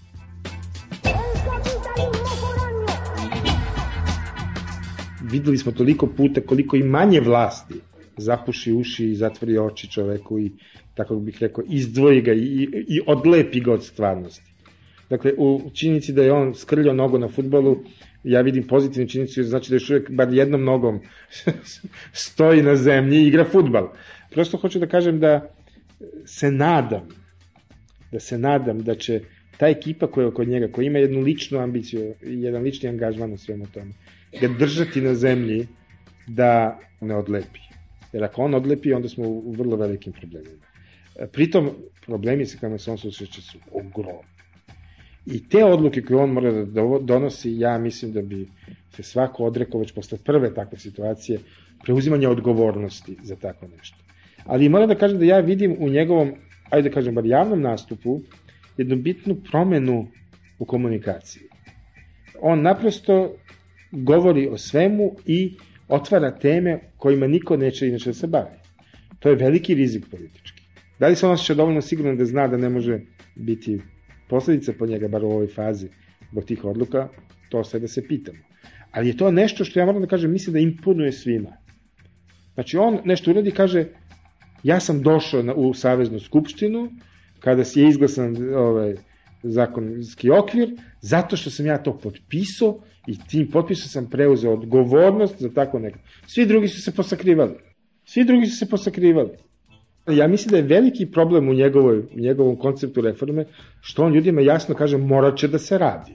[5.31, 7.75] Videli smo toliko puta koliko i manje vlasti
[8.17, 10.51] zapuši uši i zatvori oči čoveku i,
[10.95, 14.53] tako bih rekao, izdvoji ga i, i odlepi ga od stvarnosti.
[15.11, 17.77] Dakle, u činjenici da je on skrljao nogu na futbolu,
[18.25, 21.01] ja vidim pozitivnu činjenicu, znači da još uvijek bar jednom nogom
[22.25, 23.89] stoji na zemlji i igra futbal.
[24.31, 25.51] Prosto hoću da kažem da
[26.25, 27.09] se nadam,
[28.13, 29.21] da se nadam da će
[29.59, 33.31] ta ekipa koja je oko njega, koja ima jednu ličnu ambiciju i jedan lični angažman
[33.31, 33.93] na svemu tome,
[34.41, 35.67] ga držati na zemlji
[36.27, 37.61] da ne odlepi.
[38.13, 40.65] Jer ako on odlepi, onda smo u vrlo velikim problemima.
[41.33, 41.71] Pritom,
[42.07, 44.35] problemi sa kojima se on susreće su ogromni.
[45.27, 48.49] I te odluke koje on mora da donosi, ja mislim da bi
[48.97, 51.39] se svako odrekao već posle prve takve situacije
[51.85, 53.97] preuzimanja odgovornosti za tako nešto.
[54.45, 56.33] Ali moram da kažem da ja vidim u njegovom,
[56.71, 58.21] ajde da kažem, bar javnom nastupu,
[58.77, 60.07] jednu bitnu promenu
[60.59, 61.43] u komunikaciji.
[62.41, 63.37] On naprosto
[63.95, 65.55] govori o svemu i
[65.89, 68.57] otvara teme kojima niko neće inače da se bavi.
[69.19, 70.63] To je veliki rizik politički.
[70.99, 73.01] Da li se on osjeća dovoljno sigurno da zna da ne može
[73.37, 73.81] biti
[74.29, 75.89] posledica po njega, bar u ovoj fazi,
[76.31, 77.09] zbog tih odluka,
[77.49, 78.39] to sve da se pitamo.
[78.91, 81.57] Ali je to nešto što ja moram da kažem, mislim da imponuje svima.
[82.55, 83.85] Znači on nešto uradi i kaže,
[84.63, 86.91] ja sam došao na, u Saveznu skupštinu,
[87.41, 88.95] kada je izglasan ovaj,
[89.45, 95.51] zakonski okvir, zato što sam ja to potpisao i tim potpisom sam preuzeo odgovornost za
[95.55, 95.99] tako neko.
[96.27, 97.55] Svi drugi su se posakrivali.
[98.05, 99.31] Svi drugi su se posakrivali.
[100.07, 103.45] Ja mislim da je veliki problem u, njegovoj, u njegovom konceptu reforme,
[103.81, 106.13] što on ljudima jasno kaže morat će da se radi.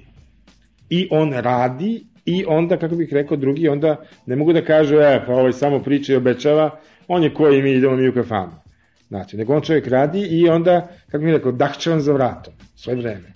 [0.89, 5.23] I on radi i onda, kako bih rekao, drugi onda ne mogu da kažu, e,
[5.27, 8.68] pa ovaj samo priča i obećava, on je koji mi idemo mi u kafanu.
[9.09, 12.95] Znači, nego on čovjek radi i onda, kako bih rekao, dahće on za vratom, sve
[12.95, 13.33] vreme.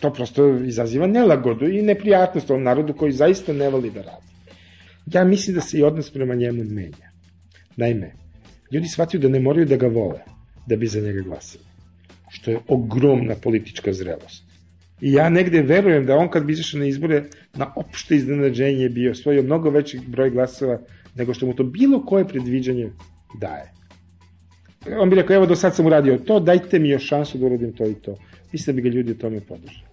[0.00, 4.26] To prosto izaziva nelagodu i neprijatnost ovom narodu koji zaista ne voli da radi.
[5.06, 7.10] Ja mislim da se i odnos prema njemu menja.
[7.76, 8.12] Naime,
[8.72, 10.20] ljudi shvataju da ne moraju da ga vole
[10.66, 11.64] da bi za njega glasili.
[12.28, 14.44] Što je ogromna politička zrelost.
[15.00, 19.10] I ja negde verujem da on kad bi izašao na izbore na opšte iznenađenje bio
[19.10, 20.78] osvojio mnogo veći broj glasova
[21.14, 22.90] nego što mu to bilo koje predviđanje
[23.40, 23.72] daje.
[24.98, 27.72] On bi rekao, evo do sad sam uradio to, dajte mi još šansu da uradim
[27.72, 28.18] to i to.
[28.52, 29.84] Mislim da bi ga ljudi o tome podržali.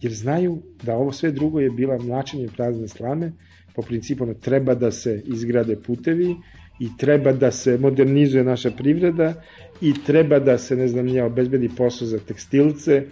[0.00, 3.32] Jer znaju da ovo sve drugo je bila mlačenje prazne slame,
[3.74, 6.36] po principu da treba da se izgrade putevi
[6.80, 9.34] i treba da se modernizuje naša privreda
[9.80, 13.02] i treba da se, ne znam, nije obezbedi posao za tekstilce.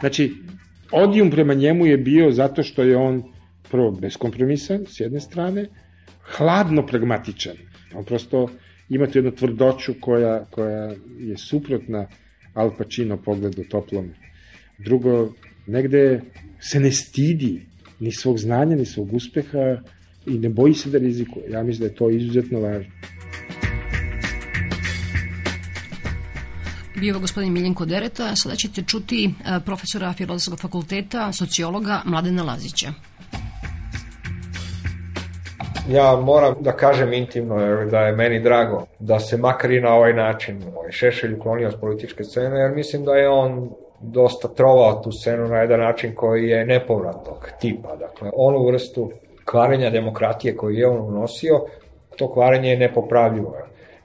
[0.00, 0.32] Znači,
[0.92, 3.22] odijum prema njemu je bio zato što je on
[3.70, 5.66] prvo beskompromisan, s jedne strane,
[6.36, 7.56] hladno pragmatičan.
[7.94, 8.48] On prosto
[8.94, 12.06] ima tu jednu tvrdoću koja, koja je suprotna
[12.54, 14.10] Al Pacino pogledu toplom.
[14.78, 15.32] Drugo,
[15.66, 16.20] negde
[16.60, 17.62] se ne stidi
[18.00, 19.80] ni svog znanja, ni svog uspeha
[20.26, 21.50] i ne boji se da rizikuje.
[21.50, 22.92] Ja mislim da je to izuzetno važno.
[27.00, 32.92] Bio gospodin Miljenko Dereta, sada ćete čuti profesora Filozofskog fakulteta, sociologa Mladena Lazića.
[35.92, 40.12] Ja moram da kažem intimno da je meni drago da se makar i na ovaj
[40.12, 45.12] način ovaj Šešelj uklonio s političke scene, jer mislim da je on dosta trovao tu
[45.12, 47.96] scenu na jedan način koji je nepovratnog tipa.
[47.96, 49.10] Dakle, onu vrstu
[49.44, 51.60] kvarenja demokratije koju je on unosio,
[52.16, 53.56] to kvarenje je nepopravljivo.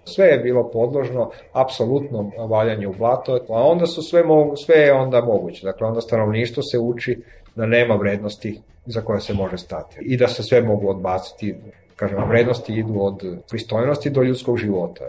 [0.03, 4.93] Sve je bilo podložno apsolutnom valjanju u blato, a onda su sve, mogu, sve je
[4.93, 5.65] onda moguće.
[5.65, 7.23] Dakle, onda stanovništvo se uči
[7.55, 11.55] da nema vrednosti za koje se može stati i da se sve mogu odbaciti.
[11.95, 15.03] Kažem, vrednosti idu od pristojnosti do ljudskog života.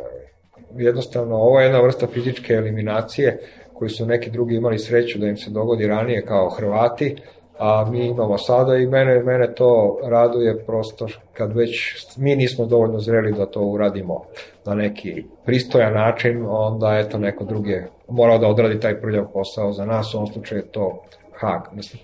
[0.77, 3.39] Jednostavno, ovo je jedna vrsta fizičke eliminacije
[3.75, 7.17] koji su neki drugi imali sreću da im se dogodi ranije kao Hrvati,
[7.59, 12.99] a mi imamo sada i mene, mene to raduje prosto kad već mi nismo dovoljno
[12.99, 14.25] zreli da to uradimo
[14.67, 19.85] na neki pristojan način, onda eto neko drugi morao da odradi taj prljav posao za
[19.85, 21.63] nas, u ovom slučaju je to Hag.
[21.73, 22.03] Mislim,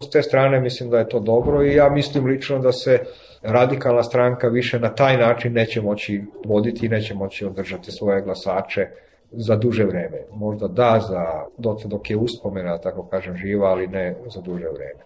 [0.00, 2.98] s te strane mislim da je to dobro i ja mislim lično da se
[3.42, 8.86] radikalna stranka više na taj način neće moći voditi i neće moći održati svoje glasače
[9.32, 10.18] za duže vreme.
[10.32, 11.24] Možda da, za,
[11.58, 15.00] dok, dok je uspomena, tako kažem, živa, ali ne za duže vreme.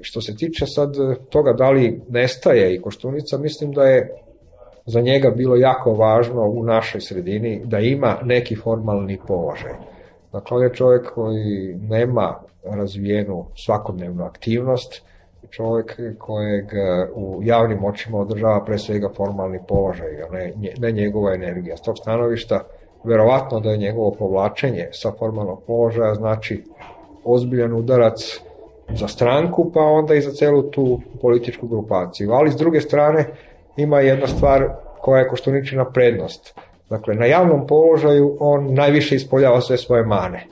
[0.00, 0.94] Što se tiče sad
[1.30, 4.14] toga da li nestaje i Koštunica, mislim da je
[4.86, 9.72] za njega bilo jako važno u našoj sredini da ima neki formalni položaj.
[10.32, 15.02] Dakle, on je čovjek koji nema razvijenu svakodnevnu aktivnost,
[15.50, 16.64] čovjek kojeg
[17.14, 21.76] u javnim očima održava pre svega formalni položaj, ne, ne njegova energija.
[21.76, 22.60] S tog stanovišta
[23.04, 26.64] verovatno da je njegovo povlačenje sa formalnog položaja znači
[27.24, 28.40] ozbiljan udarac
[28.94, 32.32] za stranku, pa onda i za celu tu političku grupaciju.
[32.32, 33.26] Ali s druge strane
[33.76, 34.68] ima jedna stvar
[35.00, 36.54] koja je Koštuničina prednost.
[36.90, 40.46] Dakle, na javnom položaju on najviše ispoljava sve svoje mane.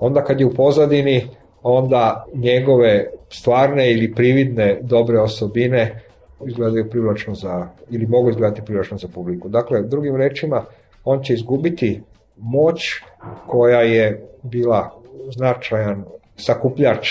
[0.00, 1.28] Onda kad je u pozadini,
[1.62, 6.02] onda njegove stvarne ili prividne dobre osobine
[6.46, 9.48] izgledaju privlačno za, ili mogu izgledati privlačno za publiku.
[9.48, 10.64] Dakle, drugim rečima,
[11.04, 12.00] on će izgubiti
[12.36, 13.00] moć
[13.46, 14.90] koja je bila
[15.30, 16.04] značajan
[16.36, 17.08] sakupljač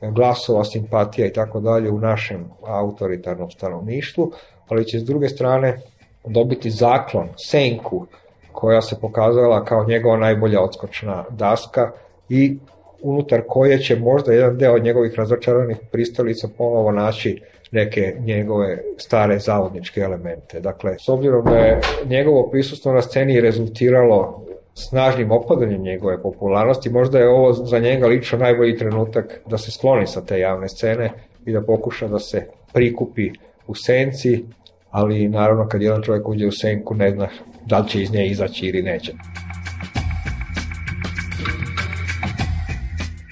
[0.00, 4.32] glasova, simpatija i tako dalje u našem autoritarnom stanovništvu,
[4.68, 5.80] ali će s druge strane
[6.26, 8.06] dobiti zaklon, senku,
[8.52, 11.90] koja se pokazala kao njegova najbolja odskočna daska
[12.28, 12.58] i
[13.02, 20.00] unutar koje će možda jedan deo njegovih razočaranih pristalica ponovo naći neke njegove stare zavodničke
[20.00, 20.60] elemente.
[20.60, 27.18] Dakle, s obzirom da je njegovo prisustvo na sceni rezultiralo snažnim opadanjem njegove popularnosti, možda
[27.18, 31.10] je ovo za njega lično najbolji trenutak da se skloni sa te javne scene
[31.46, 33.30] i da pokuša da se prikupi
[33.66, 34.44] u senci,
[34.90, 37.28] ali naravno kad jedan čovjek uđe u senku ne zna
[37.66, 39.12] da li će iz nje izaći ili neće.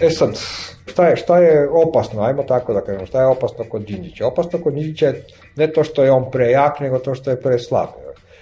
[0.01, 0.39] E sad,
[0.87, 4.27] šta je, šta je opasno, ajmo tako da kažemo, šta je opasno kod Đinđića?
[4.27, 5.25] Opasno kod Đinđića je
[5.57, 7.89] ne to što je on prejak, nego to što je preslab.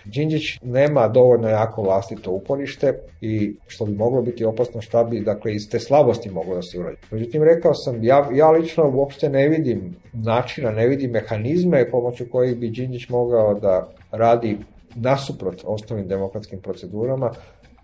[0.05, 5.55] Đinđić nema dovoljno jako vlastito uporište i što bi moglo biti opasno šta bi dakle
[5.55, 6.97] iz te slabosti moglo da se uradi.
[7.11, 12.57] Međutim rekao sam ja, ja lično uopšte ne vidim načina, ne vidim mehanizme pomoću kojih
[12.57, 14.59] bi Đinđić mogao da radi
[14.95, 17.31] nasuprot osnovnim demokratskim procedurama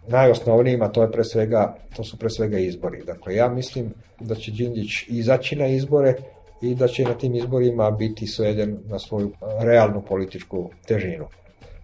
[0.09, 3.02] najosnovnijima to je pre svega to su pre svega izbori.
[3.06, 6.14] Dakle ja mislim da će Đinđić izaći na izbore
[6.62, 9.30] i da će na tim izborima biti sveden na svoju
[9.61, 11.26] realnu političku težinu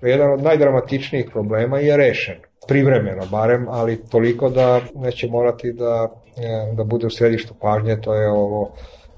[0.02, 2.35] jedan od najdramatičnijih problema je rešen.
[2.68, 8.14] Privremeno barem, ali toliko da neće morati da, e, da bude u središtu pažnje, to
[8.14, 8.72] je ovo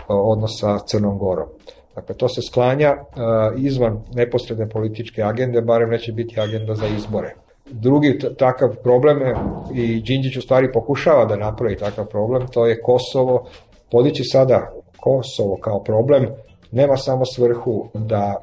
[0.09, 1.49] odnos sa Crnom Gorom.
[1.95, 7.35] Dakle, to se sklanja uh, izvan neposredne političke agende, barem neće biti agenda za izbore.
[7.71, 9.35] Drugi takav problem je,
[9.75, 13.49] i Đinđić u stvari pokušava da napravi takav problem, to je Kosovo.
[13.91, 16.27] Podići sada Kosovo kao problem
[16.71, 18.35] nema samo svrhu da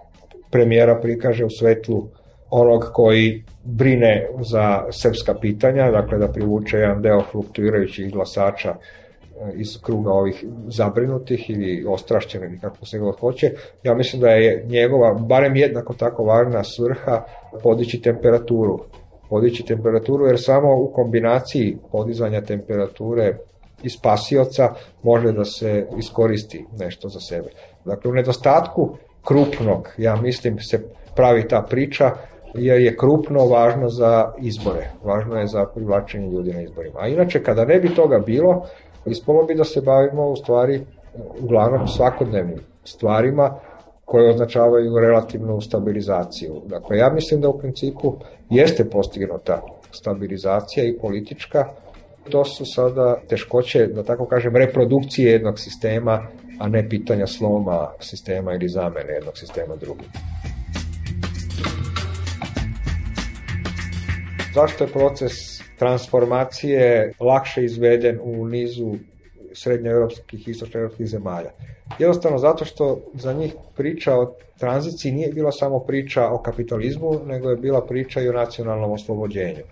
[0.52, 2.08] premijera prikaže u svetlu
[2.56, 8.76] onog koji brine za srpska pitanja, dakle da privuče jedan deo fluktuirajućih glasača e,
[9.56, 13.52] iz kruga ovih zabrinutih ili ostrašćenih ili kako se god hoće.
[13.84, 17.24] Ja mislim da je njegova, barem jednako tako važna svrha,
[17.64, 18.80] podići temperaturu.
[19.30, 23.38] Podići temperaturu jer samo u kombinaciji podizanja temperature
[23.84, 27.50] i spasioca može da se iskoristi nešto za sebe.
[27.86, 30.80] Dakle, u nedostatku krupnog, ja mislim, se
[31.16, 32.12] pravi ta priča,
[32.58, 37.00] jer je krupno važno za izbore, važno je za privlačenje ljudi na izborima.
[37.00, 38.66] A inače, kada ne bi toga bilo,
[39.06, 40.82] ispolo bi da se bavimo u stvari
[41.42, 43.56] uglavnom svakodnevnim stvarima
[44.06, 46.62] koje označavaju relativnu stabilizaciju.
[46.66, 48.16] Dakle, ja mislim da u principu
[48.50, 51.66] jeste postignuta stabilizacija i politička,
[52.30, 56.28] to su sada teškoće, da tako kažem, reprodukcije jednog sistema,
[56.60, 60.10] a ne pitanja sloma sistema ili zamene jednog sistema drugim.
[64.56, 65.34] Zašto je proces
[65.80, 68.96] transformacije lakše izveden u nizu
[69.54, 71.52] srednjoevropskih i istočnoevropskih zemalja?
[72.00, 77.50] Jednostavno zato što za njih priča o tranziciji nije bila samo priča o kapitalizmu, nego
[77.50, 79.64] je bila priča i o nacionalnom oslobođenju.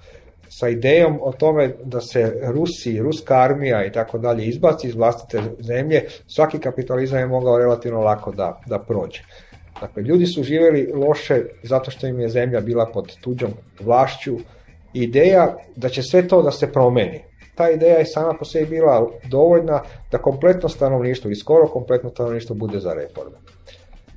[0.49, 5.41] Sa idejom o tome da se Rusi, ruska armija i tako dalje izbaci iz vlastite
[5.59, 9.21] zemlje, svaki kapitalizam je mogao relativno lako da, da prođe.
[9.81, 14.37] Dakle, ljudi su živeli loše zato što im je zemlja bila pod tuđom vlašću,
[14.93, 17.23] ideja da će sve to da se promeni.
[17.55, 22.55] Ta ideja je sama po sebi bila dovoljna da kompletno stanovništvo i skoro kompletno stanovništvo
[22.55, 23.37] bude za reforme.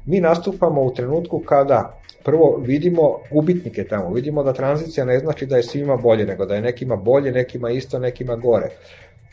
[0.07, 5.57] Mi nastupamo u trenutku kada prvo vidimo gubitnike tamo, vidimo da tranzicija ne znači da
[5.57, 8.69] je svima bolje, nego da je nekima bolje, nekima isto, nekima gore.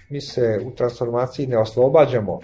[0.10, 2.40] Mi se u transformaciji ne oslobađamo,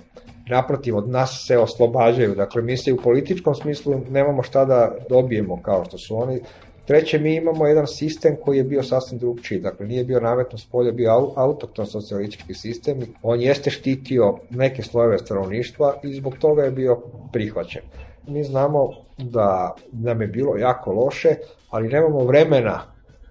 [0.49, 5.62] naprotiv, od nas se oslobađaju, dakle mi se u političkom smislu nemamo šta da dobijemo
[5.62, 6.41] kao što su oni,
[6.90, 10.65] Treće, mi imamo jedan sistem koji je bio sasvim drugčiji, dakle nije bio nametno s
[10.65, 16.71] polja, bio autokton socijalistički sistem, on jeste štitio neke slojeve stanovništva i zbog toga je
[16.71, 16.98] bio
[17.33, 17.81] prihvaćen.
[18.27, 21.35] Mi znamo da nam je bilo jako loše,
[21.69, 22.81] ali nemamo vremena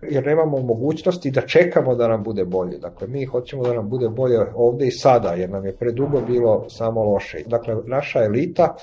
[0.02, 2.78] jer nemamo mogućnosti da čekamo da nam bude bolje.
[2.78, 6.64] Dakle, mi hoćemo da nam bude bolje ovde i sada, jer nam je predugo bilo
[6.68, 7.42] samo loše.
[7.46, 8.76] Dakle, naša elita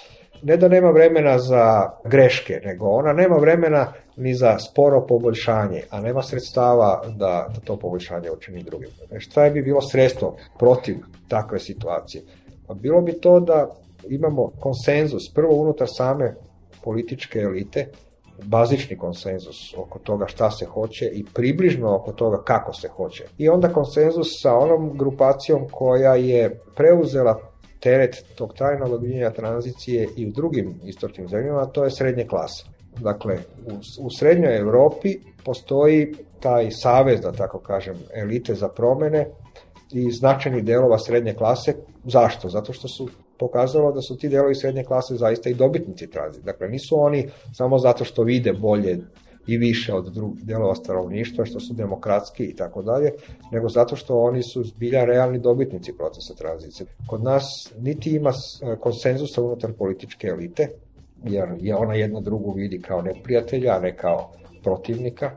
[0.46, 6.02] ne da nema vremena za greške, nego ona nema vremena ni za sporo poboljšanje, a
[6.02, 8.90] nema sredstava da, da to poboljšanje učini drugim.
[9.12, 12.24] E šta bi bilo sredstvo protiv takve situacije?
[12.68, 13.70] Pa bilo bi to da
[14.10, 16.36] imamo konsenzus, prvo unutar same
[16.84, 17.88] političke elite,
[18.44, 23.24] bazični konsenzus oko toga šta se hoće i približno oko toga kako se hoće.
[23.38, 27.40] I onda konsenzus sa onom grupacijom koja je preuzela
[27.80, 32.66] teret tog tajnog odvijenja tranzicije i u drugim istočnim zemljama, to je srednje klasa.
[33.00, 35.10] Dakle, u, u srednjoj Evropi
[35.46, 39.28] postoji taj savez, da tako kažem, elite za promene
[39.92, 41.74] i značajnih delova srednje klase.
[42.04, 42.50] Zašto?
[42.50, 43.10] Zato što su
[43.40, 46.46] pokazalo da su ti delovi srednje klase zaista i dobitnici tranzicije.
[46.46, 48.98] Dakle, nisu oni samo zato što vide bolje
[49.48, 53.12] i više od drugih delova stanovništva, što su demokratski i tako dalje,
[53.52, 56.88] nego zato što oni su zbilja realni dobitnici procesa tranzicije.
[57.08, 58.32] Kod nas niti ima
[58.80, 60.70] konsenzusa unutar političke elite,
[61.24, 64.32] jer je ona jedna drugu vidi kao neprijatelja, a ne kao
[64.64, 65.32] protivnika.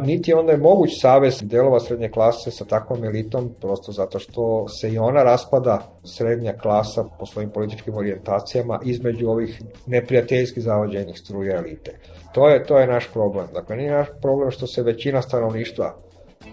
[0.00, 4.92] Niti onda je moguć savez delova srednje klase sa takvom elitom, prosto zato što se
[4.92, 11.98] i ona raspada srednja klasa po svojim političkim orijentacijama između ovih neprijateljskih zavođenih struja elite.
[12.34, 13.46] To je, to je naš problem.
[13.54, 15.94] Dakle, nije naš problem što se većina stanovništva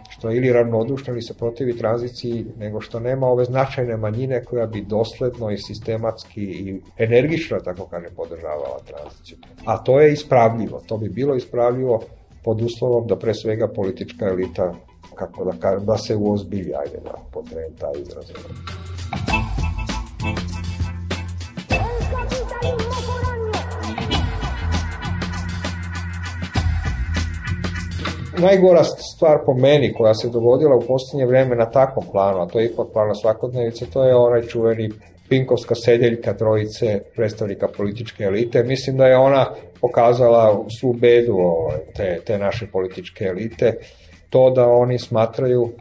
[0.09, 4.65] što je ili ravnodušno ili se protivi tranziciji, nego što nema ove značajne manjine koja
[4.65, 9.37] bi dosledno i sistematski i energično, tako kaže, podržavala tranziciju.
[9.65, 12.03] A to je ispravljivo, to bi bilo ispravljivo
[12.43, 14.73] pod uslovom da pre svega politička elita,
[15.15, 18.25] kako da kažem, da se uozbilja, ajde da potrebujem taj izraz.
[28.43, 32.59] najgora stvar po meni koja se dogodila u posljednje vreme na takvom planu, a to
[32.59, 34.89] je ipak plana svakodnevice, to je onaj čuveni
[35.33, 38.63] Pinkovska sedeljka trojice predstavnika političke elite.
[38.63, 39.45] Mislim da je ona
[39.81, 43.73] pokazala svu bedu ovaj, te, te naše političke elite,
[44.29, 45.71] to da oni smatraju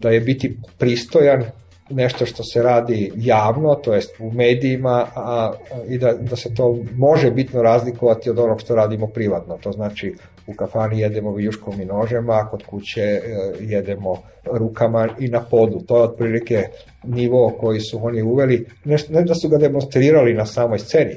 [0.00, 1.44] da je biti pristojan
[1.90, 5.52] nešto što se radi javno, to jest u medijima, a,
[5.88, 9.58] i da, da se to može bitno razlikovati od onog što radimo privatno.
[9.62, 10.14] To znači
[10.48, 13.20] u kafani jedemo vijuškom i nožema, a kod kuće e,
[13.60, 14.16] jedemo
[14.52, 15.80] rukama i na podu.
[15.86, 16.62] To je otprilike
[17.04, 21.16] nivo koji su oni uveli, ne, ne da su ga demonstrirali na samoj sceni,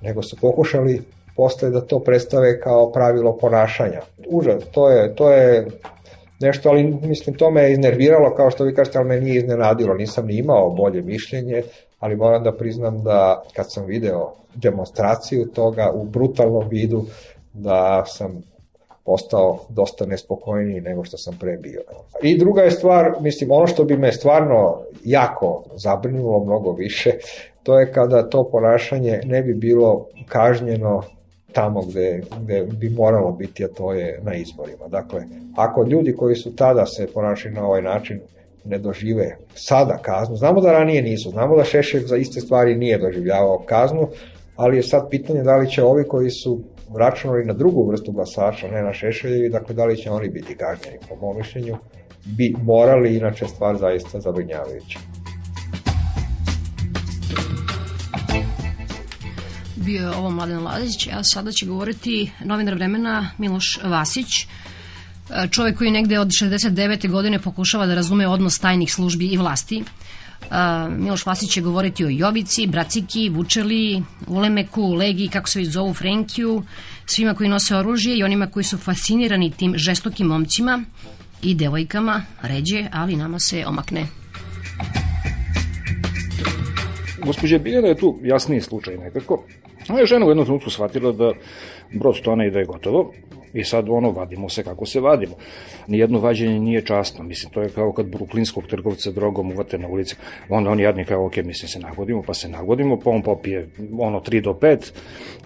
[0.00, 1.02] nego su pokušali
[1.36, 4.00] posle da to predstave kao pravilo ponašanja.
[4.28, 5.66] Užas, to je, to je
[6.40, 9.94] nešto, ali mislim to me je iznerviralo kao što vi kažete, ali me nije iznenadilo,
[9.94, 11.62] nisam ni imao bolje mišljenje,
[11.98, 17.04] ali moram da priznam da kad sam video demonstraciju toga u brutalnom vidu,
[17.54, 18.42] da sam
[19.04, 21.80] postao dosta nespokojniji nego što sam pre bio.
[22.22, 27.10] I druga je stvar, mislim, ono što bi me stvarno jako zabrinulo mnogo više,
[27.62, 31.02] to je kada to ponašanje ne bi bilo kažnjeno
[31.52, 34.88] tamo gde, gde bi moralo biti, a to je na izborima.
[34.88, 35.24] Dakle,
[35.56, 38.20] ako ljudi koji su tada se ponašali na ovaj način
[38.64, 42.98] ne dožive sada kaznu, znamo da ranije nisu, znamo da Šešelj za iste stvari nije
[42.98, 44.08] doživljavao kaznu,
[44.56, 46.60] ali je sad pitanje da li će ovi koji su
[46.98, 50.98] računali na drugu vrstu glasača, ne na Šešeljevi, dakle da li će oni biti kažnjeni,
[51.08, 51.76] po mom mišljenju,
[52.24, 54.98] bi morali, inače stvar zaista zabrinjavajuća.
[59.84, 64.46] bio je ovo Mladen Lazić, a sada će govoriti novinar vremena Miloš Vasić,
[65.50, 67.10] čovek koji negde od 69.
[67.10, 69.84] godine pokušava da razume odnos tajnih službi i vlasti.
[70.98, 76.62] Miloš Vasić će govoriti o Jovici, Braciki, Vučeli, Ulemeku, Legi, kako se zovu, Frenkiju,
[77.06, 80.84] svima koji nose oružje i onima koji su fascinirani tim žestokim momcima
[81.42, 84.06] i devojkama, ređe, ali nama se omakne.
[87.24, 89.44] Gospođa Biljana je tu jasniji slučaj nekako.
[89.88, 91.32] Ona je žena u jednom trenutku shvatila da
[92.00, 93.12] brod tone i da je gotovo
[93.54, 95.34] i sad ono, vadimo se kako se vadimo.
[95.86, 100.16] Nijedno vađenje nije časno, mislim, to je kao kad bruklinskog trgovca drogom uvate na ulici,
[100.48, 104.20] onda on jadni kao, ok, mislim, se nagodimo, pa se nagodimo, pa on popije ono
[104.20, 104.92] 3 do 5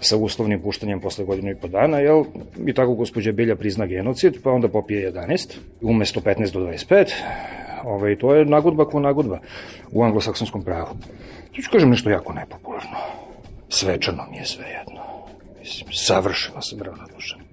[0.00, 2.24] sa uslovnim puštanjem posle godinu i po dana, jel?
[2.66, 7.12] I tako gospođa Bilja prizna genocid, pa onda popije 11, umesto 15 do 25,
[7.84, 9.38] ovaj, to je nagodba ko nagodba
[9.92, 10.96] u anglosaksonskom pravu.
[11.52, 12.96] Tu ću kažem nešto jako nepopularno.
[13.68, 15.02] Svečano mi je sve jedno.
[15.58, 17.45] Mislim, savršeno sam ravnodušan.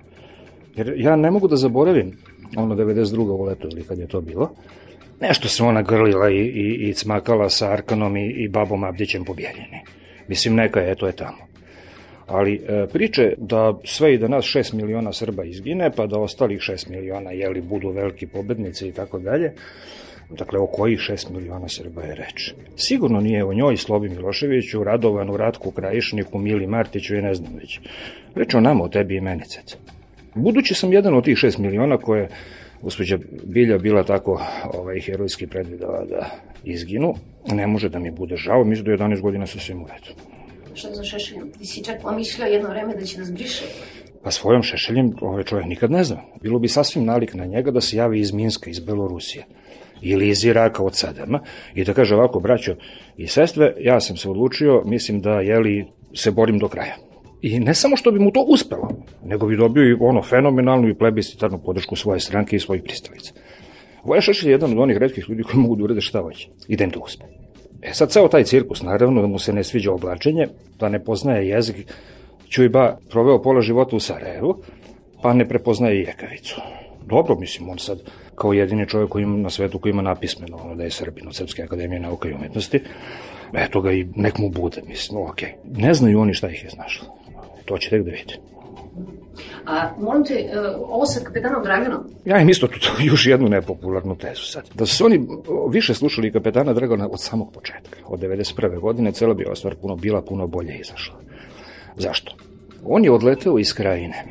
[0.76, 2.18] Jer ja ne mogu da zaboravim
[2.56, 3.32] ono 92.
[3.32, 4.50] u leto ili kad je to bilo.
[5.22, 9.34] Nešto se ona grlila i, i, i cmakala sa Arkanom i, i babom Abdićem po
[9.34, 9.82] Bijeljini.
[10.28, 11.38] Mislim, neka je, to je tamo.
[12.28, 16.60] Ali e, priče da sve i da nas 6 miliona Srba izgine, pa da ostalih
[16.60, 19.54] 6 miliona jeli budu veliki pobednici i tako dalje,
[20.30, 22.54] Dakle, o kojih 6 miliona Srba je reč.
[22.76, 27.80] Sigurno nije o njoj Slobi Miloševiću, Radovanu, Ratku, Krajišniku, Mili Martiću i ne znam već.
[28.36, 29.78] Reč o nama, o tebi i meni, cece.
[30.36, 32.30] Budući sam jedan od tih 6 miliona koje
[32.82, 34.42] gospođa Bilja bila tako
[34.74, 36.30] ovaj, herojski predvidela da
[36.64, 37.14] izginu,
[37.52, 40.20] ne može da mi bude žao, mislim da je 11 godina sa svim u redu.
[40.74, 41.52] Šta za Šešeljom?
[41.52, 43.66] Ti si čak pomišljao jedno vreme da će nas briše.
[44.24, 46.22] Pa svojom šešeljem ovaj čovjek nikad ne zna.
[46.42, 49.46] Bilo bi sasvim nalik na njega da se javi iz Minska, iz Belorusije
[50.02, 51.40] ili iz Iraka od Sadama
[51.76, 52.76] i da kaže ovako, braćo
[53.18, 56.96] i sestre, ja sam se odlučio, mislim da jeli, se borim do kraja.
[57.44, 58.90] I ne samo što bi mu to uspelo,
[59.26, 63.34] nego bi dobio i ono fenomenalnu i plebiscitarnu podršku svoje stranke i svojih pristalica.
[64.04, 66.76] Voja Šešelj je jedan od onih redkih ljudi koji mogu da urede šta hoće i
[66.76, 67.26] da im to uspe.
[67.82, 70.48] E sad, ceo taj cirkus, naravno, da mu se ne sviđa oblačenje,
[70.80, 71.76] da ne poznaje jezik,
[72.50, 74.56] Čujba proveo pola života u Sarajevu,
[75.22, 76.62] pa ne prepoznaje jekavicu.
[77.06, 78.00] Dobro, mislim, on sad
[78.36, 81.36] kao jedini čovjek koji ima na svetu koji ima napismeno ono da je Srbin od
[81.36, 82.80] Srpske akademije nauka i umetnosti,
[83.54, 85.42] eto ga i nek mu bude, mislim, ok.
[85.66, 87.23] Ne znaju oni šta ih je znašlo.
[87.66, 88.40] To će tek da vidite.
[89.66, 92.04] A molim te, uh, ovo sa kapetanom Draganom?
[92.26, 92.80] Ja im isto tu
[93.12, 94.70] još jednu nepopularnu tezu sad.
[94.74, 95.28] Da su oni
[95.70, 98.80] više slušali kapetana Dragana od samog početka, od 91.
[98.80, 101.16] godine, cela bi ova stvar puno bila, puno bolje izašla.
[101.98, 102.36] Zašto?
[102.86, 104.24] On je odleteo iz krajine.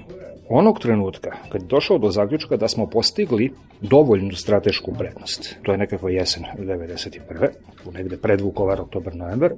[0.48, 5.78] Onog trenutka, kad je došao do zaključka da smo postigli dovoljnu stratešku prednost, to je
[5.78, 7.48] nekakva jesen 91.
[7.84, 9.52] u negde pred Vukovar, oktobar, novembar,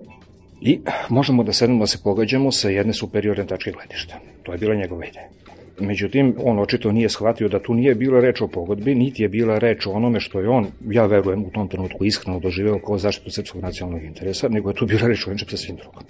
[0.65, 4.21] i možemo da sedemo da se pogađamo sa jedne superiorne tačke gledišta.
[4.43, 5.29] To je bila njegova ideja.
[5.81, 9.59] Međutim, on očito nije shvatio da tu nije bila reč o pogodbi, niti je bila
[9.59, 13.31] reč o onome što je on, ja verujem, u tom trenutku iskreno doživeo kao zaštitu
[13.31, 16.03] srpskog nacionalnog interesa, nego je tu bila reč o nečem sa svim drugom.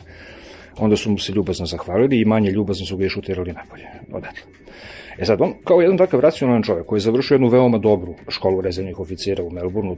[0.78, 3.86] Onda su mu se ljubazno zahvalili i manje ljubazno su ga još utirali napolje.
[4.12, 4.42] Odatle.
[5.18, 8.60] E sad, on kao jedan takav racionalan čovjek koji je završio jednu veoma dobru školu
[8.60, 9.96] rezervnih oficira u Melbourneu,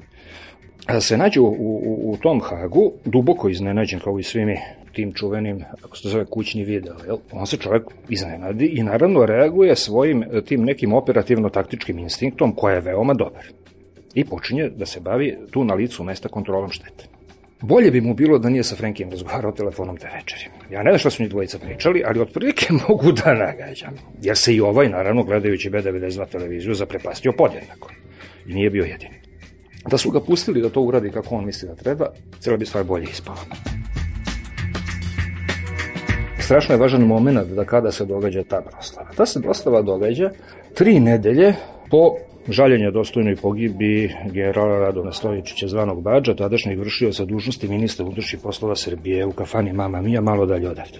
[1.00, 4.56] se nađe u, u, u tom Hagu, duboko iznenađen kao i svimi
[4.92, 7.16] tim čuvenim, ako se zove kućni video, jel?
[7.32, 13.14] on se čovjek iznenadi i naravno reaguje svojim tim nekim operativno-taktičkim instinktom koja je veoma
[13.14, 13.44] dobar.
[14.14, 17.04] I počinje da se bavi tu na licu mesta kontrolom štete.
[17.60, 20.44] Bolje bi mu bilo da nije sa Frenkijem razgovarao telefonom te večeri.
[20.70, 23.94] Ja ne znam šta su njih dvojica pričali, ali otprilike mogu da nagađam.
[24.22, 27.90] Jer se i ovaj, naravno, gledajući B92 televiziju, zaprepastio podjednako.
[28.46, 29.25] I nije bio jedini.
[29.90, 32.06] Da su ga pustili da to uradi kako on misli da treba,
[32.40, 33.38] cijela bi stvar bolje ispala.
[36.38, 39.10] Strašno je važan moment da kada se događa ta proslava.
[39.16, 40.30] Ta se proslava događa
[40.74, 41.54] tri nedelje
[41.90, 42.14] po
[42.48, 49.26] žaljenje dostojnoj pogibi generala Radona Stojičića zvanog Bađa, tadašnjeg vršioca dužnosti ministra unutrašnjih poslova Srbije
[49.26, 50.98] u kafani Mama Mija, malo dalje odavde.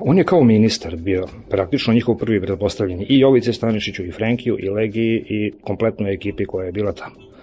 [0.00, 4.70] On je kao ministar bio praktično njihov prvi pretpostavljeni i Jovice Stanišiću i Frenkiju i
[4.70, 7.35] Legiji i kompletnoj ekipi koja je bila tamo.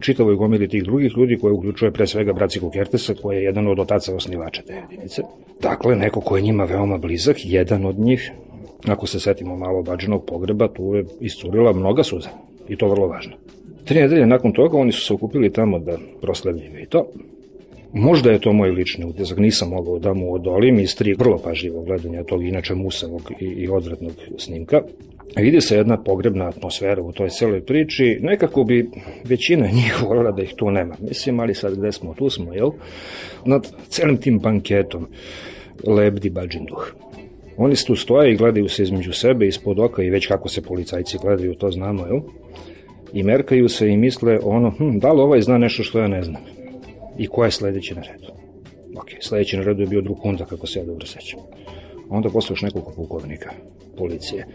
[0.00, 3.78] Čitavoj gomili tih drugih ljudi koje uključuje pre svega Braciku Kertesa koji je jedan od
[3.78, 5.22] otaca osnivača te jedinice.
[5.60, 8.32] Dakle, neko ko je njima veoma blizak, jedan od njih,
[8.86, 12.28] ako se setimo malo bađenog pogreba, tu je iscurila mnoga suza.
[12.68, 13.32] I to vrlo važno.
[13.84, 17.06] Tri nedelje nakon toga oni su se okupili tamo da proslavljaju i to.
[17.92, 21.82] Možda je to moj lični utisak, nisam mogao da mu odolim iz tri vrlo pažljivo
[21.82, 24.82] gledanja tog inače musavog i, i odvratnog snimka.
[25.36, 28.90] Vidi se jedna pogrebna atmosfera u toj celoj priči, nekako bi
[29.24, 30.96] većina njih volila da ih tu nema.
[31.00, 32.70] Mislim, ali sad gde smo, tu smo, jel?
[33.44, 35.06] Nad celim tim banketom
[35.86, 36.94] lebdi bađin duh.
[37.56, 41.18] Oni tu stoje i gledaju se između sebe, ispod oka i već kako se policajci
[41.22, 42.20] gledaju, to znamo, jel?
[43.12, 46.22] I merkaju se i misle ono, hm, da li ovaj zna nešto što ja ne
[46.22, 46.42] znam?
[47.18, 48.26] I ko je sledeći na redu?
[48.96, 51.40] Ok, sledeći na redu je bio Drukunda, kako se ja dobro sećam.
[52.08, 53.50] Onda posle još nekoliko pukovnika
[53.96, 54.46] policije.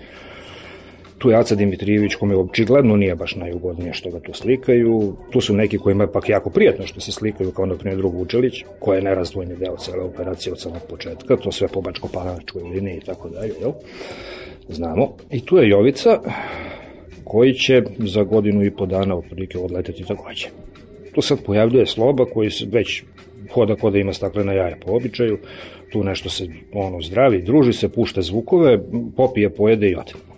[1.22, 5.16] Tu je Aca Dimitrijević, kome očigledno nije baš najugodnije što ga tu slikaju.
[5.32, 8.16] Tu su neki kojima je pak jako prijatno što se slikaju, kao na primjer drug
[8.16, 12.98] Vučelić, koja je nerazdvojni deo cele operacije od samog početka, to sve po bačko-palanačkoj liniji
[12.98, 13.72] i tako dalje, jel?
[14.70, 15.16] Znamo.
[15.32, 16.20] I tu je Jovica,
[17.24, 20.48] koji će za godinu i po dana otprilike odleteti takođe.
[21.14, 23.04] Tu sad pojavljuje Sloba koji se već
[23.54, 25.38] hoda kod da ima staklena jaja po običaju,
[25.92, 28.80] tu nešto se ono zdravi, druži se, pušta zvukove,
[29.18, 30.31] popije, pojede i ode.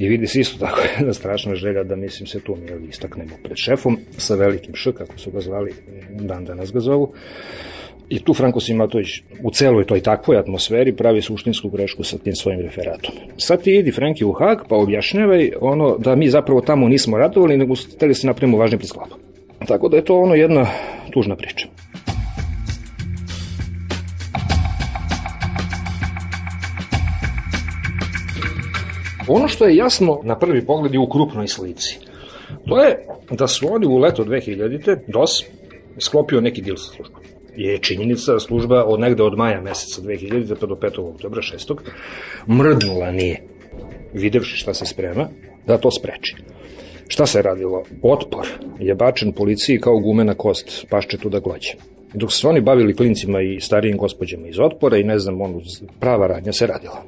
[0.00, 3.56] I vidi se isto tako jedna strašna želja da mislim se tu mi istaknemo pred
[3.56, 5.72] šefom sa velikim š, kako su ga zvali,
[6.10, 7.12] dan danas ga zovu.
[8.08, 9.08] I tu Franko Simatović
[9.42, 13.14] u celoj toj takvoj atmosferi pravi suštinsku grešku sa tim svojim referatom.
[13.36, 17.56] Sad ti idi Franki u Hag pa objašnjavaj ono da mi zapravo tamo nismo ratovali
[17.56, 19.08] nego hteli se napravimo važni prisklop.
[19.66, 20.66] Tako da je to ono jedna
[21.12, 21.68] tužna priča.
[29.32, 31.98] Ono što je jasno na prvi pogled je u krupnoj slici.
[32.68, 34.98] To je da su oni u leto 2000.
[35.06, 35.30] DOS
[35.98, 37.20] sklopio neki dil sa službom.
[37.56, 40.54] Je činjenica da služba od negde od maja meseca 2000.
[40.60, 41.14] pa do 5.
[41.14, 41.76] oktobra 6.
[42.46, 43.42] mrdnula nije,
[44.12, 45.28] videvši šta se sprema,
[45.66, 46.36] da to spreči.
[47.08, 47.82] Šta se radilo?
[48.02, 48.46] Otpor
[48.78, 51.72] je bačen policiji kao gumena kost, pašče tu da glođe.
[52.14, 55.60] Dok su oni bavili klincima i starijim gospođama iz otpora i ne znam, ono,
[56.00, 57.02] prava radnja se radila.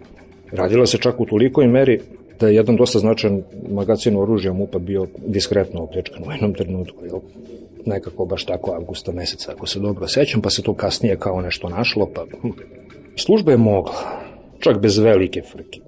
[0.53, 2.01] Radila se čak u tolikoj meri
[2.41, 7.21] da je jedan dosta značajan magazin oružja MUPA bio diskretno opljačkan u jednom trenutku, jel?
[7.87, 11.69] nekako baš tako avgusta meseca, ako se dobro sećam, pa se to kasnije kao nešto
[11.69, 12.49] našlo, pa hm.
[13.17, 13.95] služba je mogla,
[14.59, 15.81] čak bez velike frke,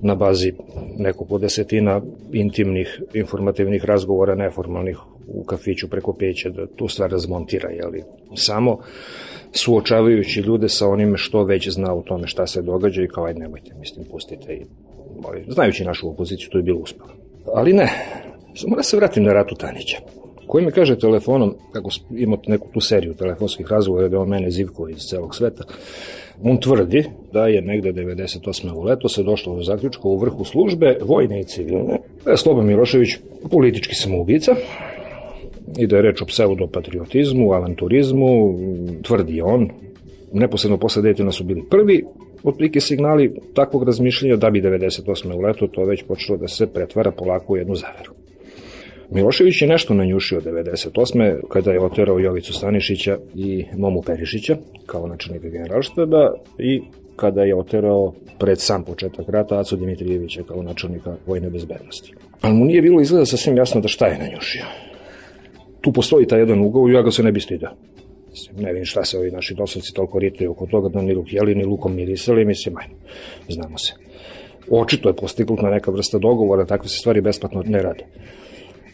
[0.00, 0.52] na bazi
[0.98, 2.00] nekog desetina
[2.32, 8.02] intimnih informativnih razgovora neformalnih u kafiću preko peća da tu stvar razmontira, jeli?
[8.34, 8.78] Samo
[9.56, 13.34] suočavajući ljude sa onime što već zna o tome šta se događa i kao aj
[13.34, 14.62] nemojte, mislim, pustite i
[15.24, 17.10] ovaj, znajući našu opoziciju, to je bilo uspelo.
[17.54, 17.90] Ali ne,
[18.66, 19.98] mora se vratim na Ratu Tanića
[20.46, 24.88] koji mi kaže telefonom, kako imate neku tu seriju telefonskih razgovora da on mene zivko
[24.88, 25.64] iz celog sveta,
[26.42, 28.72] on tvrdi da je negde 98.
[28.74, 32.62] u leto se došlo do zaključka u vrhu službe, vojne i civilne, da je Sloba
[32.62, 33.16] Milošević
[33.50, 34.54] politički samoubica,
[35.78, 38.58] i da je reč o pseudopatriotizmu, avanturizmu,
[39.02, 39.68] tvrdi on,
[40.32, 42.04] neposredno posle Dejtona su bili prvi
[42.42, 45.34] otplike signali takvog razmišljanja da bi 98.
[45.34, 48.12] u leto to već počelo da se pretvara polako u jednu zaveru.
[49.10, 51.40] Milošević je nešto nanjušio 98.
[51.48, 54.56] kada je oterao Jovicu Stanišića i Momu Perišića
[54.86, 56.80] kao načelnika generalštaba i
[57.16, 62.14] kada je oterao pred sam početak rata Acu Dimitrijevića kao načelnika vojne bezbednosti.
[62.40, 64.64] Ali mu nije bilo izgleda sasvim jasno da šta je nanjušio.
[65.80, 67.72] Tu postoji taj jedan ugovor i ja ga se ne bi stidao.
[68.56, 71.54] Ne vidim šta se ovi naši doslovci toliko ritaju oko toga da ni luk jeli,
[71.54, 72.94] ni lukom mirisali, mislim, ajmo,
[73.48, 73.92] znamo se.
[74.70, 78.04] Očito je postignutna neka vrsta dogovora, takve se stvari besplatno ne rade.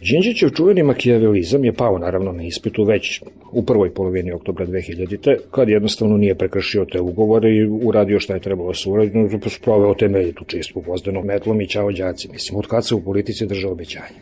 [0.02, 3.22] Đinđićev čuveni makijavelizam je pao naravno na ispitu već
[3.52, 5.36] u prvoj polovini oktobra 2000.
[5.50, 9.94] kad jednostavno nije prekršio te ugovore i uradio šta je trebalo da se uraditi, sproveo
[9.94, 12.28] temeljitu čistu vozdenom metlom i čao đaci.
[12.32, 14.18] Mislim, od kad se u politici drža obećanje.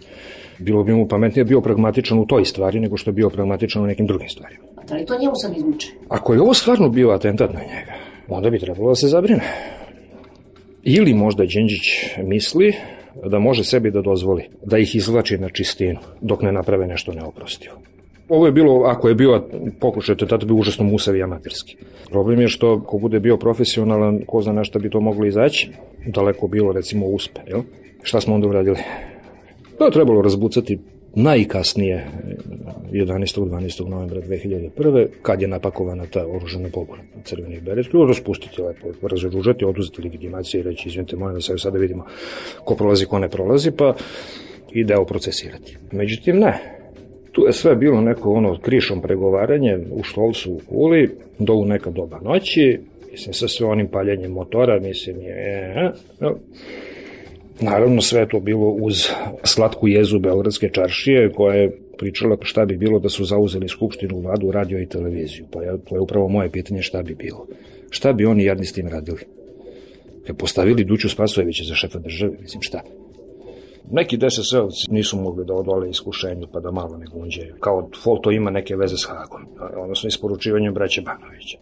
[0.61, 3.87] Bilo bi mu pametnije bio pragmatičan u toj stvari nego što je bio pragmatičan u
[3.87, 4.65] nekim drugim stvarima.
[4.89, 5.89] Da li to njemu sad izmuče?
[6.09, 7.93] Ako je ovo stvarno bio atentat na njega,
[8.29, 9.43] onda bi trebalo da se zabrine.
[10.83, 12.75] Ili možda Đinđić misli
[13.31, 17.75] da može sebi da dozvoli da ih izvlači na čistinu dok ne naprave nešto neoprostivo.
[18.29, 19.45] Ovo je bilo, ako je bio
[19.81, 21.77] pokušaj tada bi užasno musav i amaterski.
[22.11, 25.71] Problem je što ko bude bio profesionalan, ko zna na šta bi to moglo izaći,
[26.07, 27.61] daleko bilo recimo uspe, jel?
[28.03, 28.79] Šta smo onda uradili?
[29.81, 30.79] To je trebalo razbucati
[31.15, 32.07] najkasnije
[32.93, 33.41] 11.
[33.41, 33.89] 12.
[33.89, 35.07] novembra 2001.
[35.23, 40.89] kad je napakovana ta oružana pobuna crvenih beretki, raspustiti lepo, razoružati, oduzeti legitimacije i reći,
[40.89, 42.05] izvinite, molim da se sada vidimo
[42.65, 43.95] ko prolazi, ko ne prolazi, pa
[44.73, 45.77] i deo procesirati.
[45.93, 46.59] Međutim, ne.
[47.33, 51.91] Tu je sve bilo neko ono krišom pregovaranje u Štolcu u Kuli do u neka
[51.91, 55.35] doba noći, mislim, sa sve onim paljenjem motora, mislim, je...
[55.77, 56.31] E, e,
[57.61, 58.95] Naravno, sve to bilo uz
[59.45, 64.51] slatku jezu Beogradske čaršije, koja je pričala šta bi bilo da su zauzeli skupštinu, vladu,
[64.51, 65.47] radio i televiziju.
[65.53, 67.47] Pa ja, to je upravo moje pitanje šta bi bilo.
[67.91, 69.21] Šta bi oni jadni s tim radili?
[70.27, 72.81] Kad postavili Duću Spasojevića za šefa države, mislim šta?
[73.91, 77.55] Neki DSS-ovci nisu mogli da odole iskušenju pa da malo ne gunđaju.
[77.61, 79.47] Kao Folto ima neke veze s Hagom,
[79.83, 81.59] odnosno isporučivanjem braće Banovića.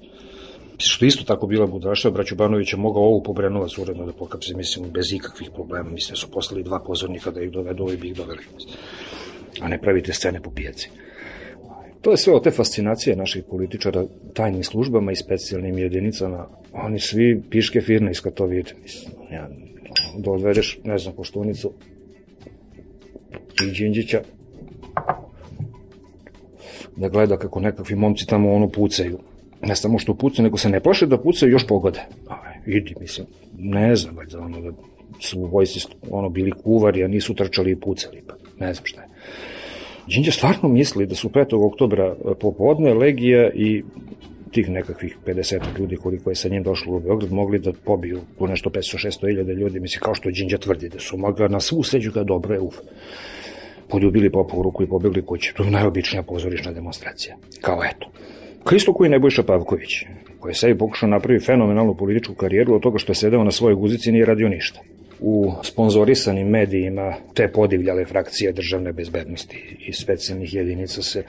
[0.80, 5.12] Što isto tako bila budaša, braću Banovića mogao ovu pobrenovac uredno da pokapse, mislim, bez
[5.12, 5.90] ikakvih problema.
[5.90, 8.42] Mislim, su poslali dva pozornika da ih dovedu i bi ih doveli.
[9.60, 10.90] A ne pravite scene po pijaci.
[12.00, 14.04] To je sve od te fascinacije naših političara
[14.34, 16.48] tajnim službama i specijalnim jedinicama.
[16.72, 18.70] Oni svi piške firne iskad to vide.
[18.82, 19.48] Mislim, ja,
[20.18, 21.72] da odvedeš, ne znam, poštunicu
[23.66, 24.22] i Đinđića
[26.96, 29.18] da gleda kako nekakvi momci tamo ono pucaju
[29.62, 32.00] ne samo što pucaju, nego se ne plaše da pucaju još pogode.
[32.28, 33.26] Aj, idi, mislim,
[33.58, 34.72] ne znam, valjda ono da
[35.20, 38.34] su u vojci ono bili kuvari, a nisu trčali i pucali, pa
[38.64, 39.08] ne znam šta je.
[40.06, 41.66] Đinđa stvarno misli da su 5.
[41.66, 43.82] oktobra popodne Legija i
[44.52, 48.46] tih nekakvih 50 ljudi koliko je sa njim došlo u Beograd mogli da pobiju tu
[48.46, 52.12] nešto 500-600 iljada ljudi, mislim kao što Đinđa tvrdi da su mogli na svu sređu
[52.12, 52.76] kada dobro je uf
[53.88, 55.54] poljubili popa u ruku i pobegli kući.
[55.56, 57.36] To je najobičnija pozorišna demonstracija.
[57.60, 58.10] Kao eto.
[58.68, 60.04] Kristo koji Nebojša Pavković,
[60.40, 63.74] koji je sebi pokušao napravi fenomenalnu političku karijeru od toga što je sedeo na svojoj
[63.74, 64.80] guzici nije radio ništa.
[65.20, 71.24] U sponzorisanim medijima te podivljale frakcije državne bezbednosti i specijalnih jedinica se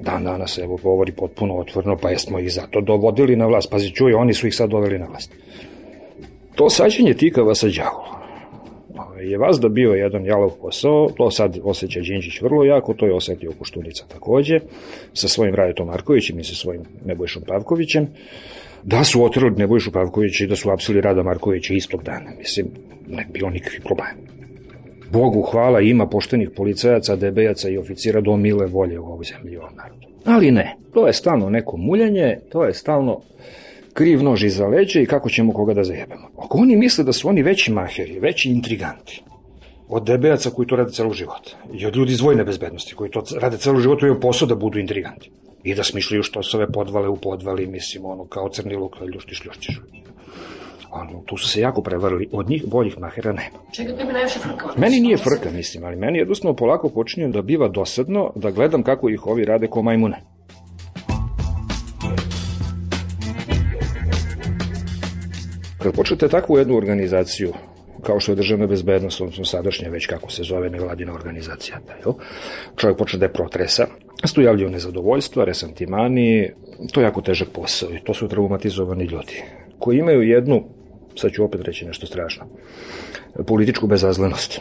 [0.00, 3.70] dan danas evo govori potpuno otvorno, pa jesmo ih zato dovodili na vlast.
[3.70, 5.32] Pazi, čuje, oni su ih sad doveli na vlast.
[6.54, 8.23] To sađenje tikava sa đavolom
[9.22, 13.52] je vazda bio jedan jalov posao, to sad osjeća Đinđić vrlo jako, to je osetio
[13.58, 14.58] Koštunica takođe,
[15.12, 18.06] sa svojim Rajetom Markovićem i sa svojim Nebojšom Pavkovićem,
[18.82, 22.30] da su otrali Nebojšu Pavkovića i da su apsili Rada Markovića istog dana.
[22.38, 22.66] Mislim,
[23.08, 24.34] ne bilo nikakvi problem.
[25.12, 29.56] Bogu hvala ima poštenih policajaca, debejaca i oficira do mile volje u ovoj zemlji i
[29.56, 30.06] ovom narodu.
[30.24, 33.20] Ali ne, to je stalno neko muljanje, to je stalno
[33.94, 36.28] kriv nož iza leđa i kako ćemo koga da zajebemo.
[36.36, 39.22] Ako oni misle da su oni veći maheri, veći intriganti,
[39.88, 43.22] od debejaca koji to rade celog života i od ljudi iz vojne bezbednosti koji to
[43.40, 45.30] rade celog života i imaju posao da budu intriganti
[45.64, 49.44] i da smišljaju što se ove podvale u podvali, mislim, ono, kao crni luk, ljuštiš,
[49.44, 49.80] ljuštiš.
[50.90, 53.58] Ono, tu su se jako prevarili, od njih boljih mahera nema.
[53.72, 54.68] Čega tebi najviše frka?
[54.76, 59.08] Meni nije frka, mislim, ali meni jednostavno polako počinje da biva dosadno da gledam kako
[59.08, 60.33] ih ovi rade ko majmune.
[65.84, 67.52] Kad počnete takvu jednu organizaciju,
[68.02, 72.14] kao što je državna bezbednost, odnosno sadašnja već kako se zove nevladina organizacija, da, jel?
[72.76, 73.86] čovjek počne da je protresa,
[74.34, 76.50] tu javljaju nezadovoljstva, resantimani,
[76.92, 79.42] to je jako težak posao i to su traumatizovani ljudi
[79.78, 80.64] koji imaju jednu,
[81.16, 82.46] sad ću opet reći nešto strašno,
[83.46, 84.60] političku bezazlenost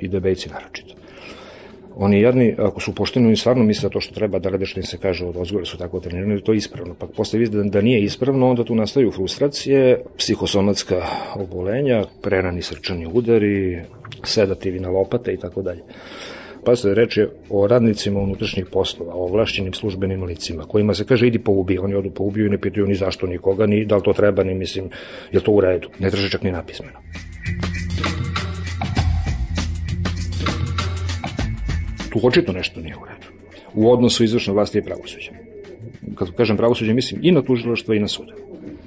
[0.00, 0.94] i debejci naročito.
[2.00, 4.86] Oni jedni, ako su pošteni, oni stvarno misle to što treba da rade što im
[4.86, 6.94] se kaže od ozgore su tako trenirani, to je ispravno.
[6.98, 11.02] Pa posle vidi da, da nije ispravno, onda tu nastaju frustracije, psihosomatska
[11.34, 13.82] obolenja, prerani srčani udari,
[14.24, 15.82] sedativi na lopate i tako dalje.
[16.64, 21.38] Pa se reče o radnicima unutrašnjih poslova, o ovlašćenim službenim licima, kojima se kaže idi
[21.38, 24.44] poubi, oni odu poubiju i ne pitaju ni zašto nikoga, ni da li to treba,
[24.44, 24.90] ni mislim,
[25.32, 25.88] je to u redu.
[25.98, 26.98] Ne traže čak ni napismeno.
[32.10, 33.26] Tu očito nešto nije u redu.
[33.74, 35.30] U odnosu izvršne vlasti i pravosuđa.
[36.14, 38.32] Kad kažem pravosuđe, mislim i na tužilaštvo i na sude.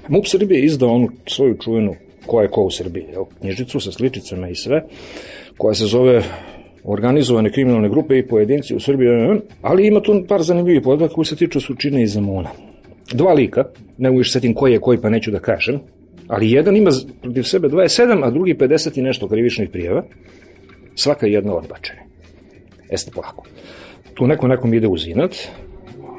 [0.07, 1.95] MUP Srbije je izdao onu svoju čuvenu
[2.25, 4.83] ko je ko u Srbiji, evo, knjižicu sa sličicama i sve,
[5.57, 6.23] koja se zove
[6.83, 9.09] organizovane kriminalne grupe i pojedinci u Srbiji,
[9.61, 12.49] ali ima tu par zanimljivih podataka koji se tiču Sučine i Zamuna.
[13.13, 13.63] Dva lika,
[13.97, 15.79] ne mogu setim koji je koji pa neću da kažem,
[16.27, 16.91] ali jedan ima
[17.21, 20.03] protiv sebe 27, a drugi 50 i nešto krivičnih prijeva,
[20.95, 22.10] svaka jedna odbačena.
[22.91, 23.45] Jeste polako.
[24.13, 25.35] Tu neko nekom ide uz inat,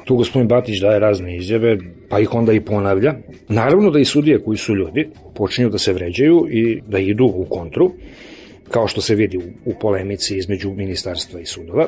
[0.05, 1.77] tu gospodin Batić daje razne izjave,
[2.09, 3.13] pa ih onda i ponavlja.
[3.49, 7.45] Naravno da i sudije koji su ljudi počinju da se vređaju i da idu u
[7.49, 7.91] kontru,
[8.69, 11.87] kao što se vidi u, u polemici između ministarstva i sudova,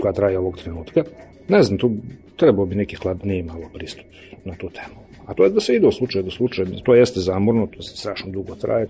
[0.00, 1.04] koja traje ovog trenutka.
[1.48, 1.92] Ne znam, tu
[2.36, 4.06] trebao bi neki hladniji malo pristup
[4.44, 5.07] na tu temu.
[5.28, 7.96] A to je da se ide od slučaja do slučaja, to jeste zamorno, to se
[7.96, 8.86] strašno dugo traje.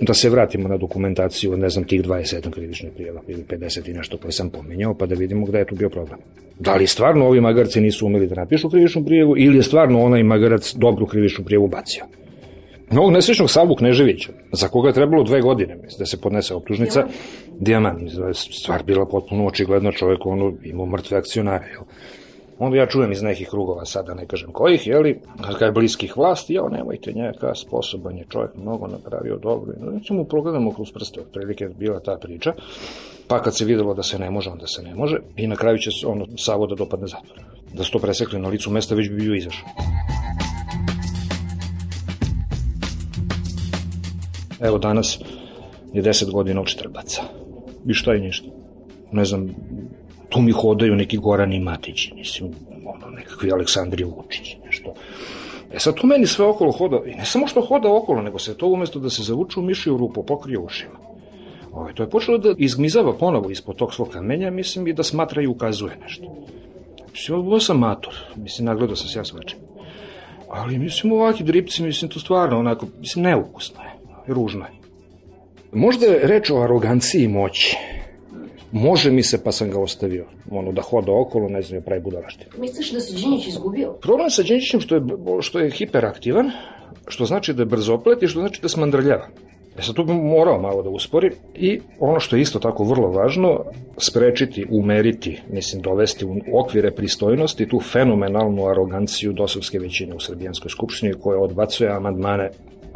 [0.00, 4.16] Da se vratimo na dokumentaciju, ne znam, tih 27 krivičnih prijeva ili 50 i nešto
[4.16, 6.18] koje sam pominjao, pa da vidimo gde je tu bio problem.
[6.58, 10.22] Da li stvarno ovi magarci nisu umeli da napišu krivičnu prijevu ili je stvarno onaj
[10.22, 12.04] magarac dobru krivičnu prijevu bacio?
[12.90, 17.06] Novog nesrećnog Savu Kneževića, za koga je trebalo dve godine, mislim, da se podnese optužnica,
[17.60, 21.82] da je stvar bila potpuno očigledna, čovjek ono imao mrtve akcionare, jel?
[22.60, 26.54] Onda ja čujem iz nekih krugova, sada ne kažem kojih, jeli, kada je bliskih vlasti,
[26.54, 29.72] ja nemojte njega, sposoban je čovjek, mnogo napravio dobro.
[29.80, 32.52] No, mu progledamo kroz prste, otprilike je bila ta priča,
[33.28, 35.78] pa kad se videlo da se ne može, onda se ne može, i na kraju
[35.78, 37.40] će ono, Savo da dopadne zatvor.
[37.74, 39.68] Da su to presekli na licu mesta, već bi bio izašao.
[44.60, 45.18] Evo danas
[45.92, 47.22] je 10 godina od Štrbaca.
[47.86, 48.48] I šta je ništa?
[49.12, 49.54] Ne znam,
[50.30, 52.50] tu mi hodaju neki Goran i Matić, mislim,
[52.86, 54.94] ono, nekakvi Aleksandri Vučić, nešto.
[55.72, 58.56] E sad tu meni sve okolo hoda, i ne samo što hoda okolo, nego se
[58.56, 60.98] to umesto da se zavuče u mišiju rupu, pokrije ušima.
[61.72, 65.02] Ove, ovaj, to je počelo da izgmizava ponovo ispod tog svog kamenja, mislim, i da
[65.02, 66.24] smatra i ukazuje nešto.
[67.12, 69.58] Mislim, ovo sam mator, mislim, nagledao sam se ja svačim.
[70.48, 73.90] Ali, mislim, ovakvi dripci, mislim, to stvarno, onako, mislim, neukusno je,
[74.34, 74.72] ružno je.
[75.72, 77.76] Možda je reč o aroganciji moći,
[78.72, 80.26] Može mi se, pa sam ga ostavio.
[80.50, 82.50] Ono, da hoda okolo, ne znam, pravi budalaštine.
[82.58, 83.92] Misliš da se Đinjić izgubio?
[83.92, 85.02] Problem sa Đinjićem što je,
[85.40, 86.50] što je hiperaktivan,
[87.08, 89.28] što znači da je brzoplet i što znači da smandrljava.
[89.78, 93.08] E sad tu bi morao malo da uspori i ono što je isto tako vrlo
[93.08, 93.64] važno,
[93.98, 101.14] sprečiti, umeriti, mislim dovesti u okvire pristojnosti tu fenomenalnu aroganciju dosovske većine u Srbijanskoj skupštini
[101.20, 102.50] koja odbacuje amandmane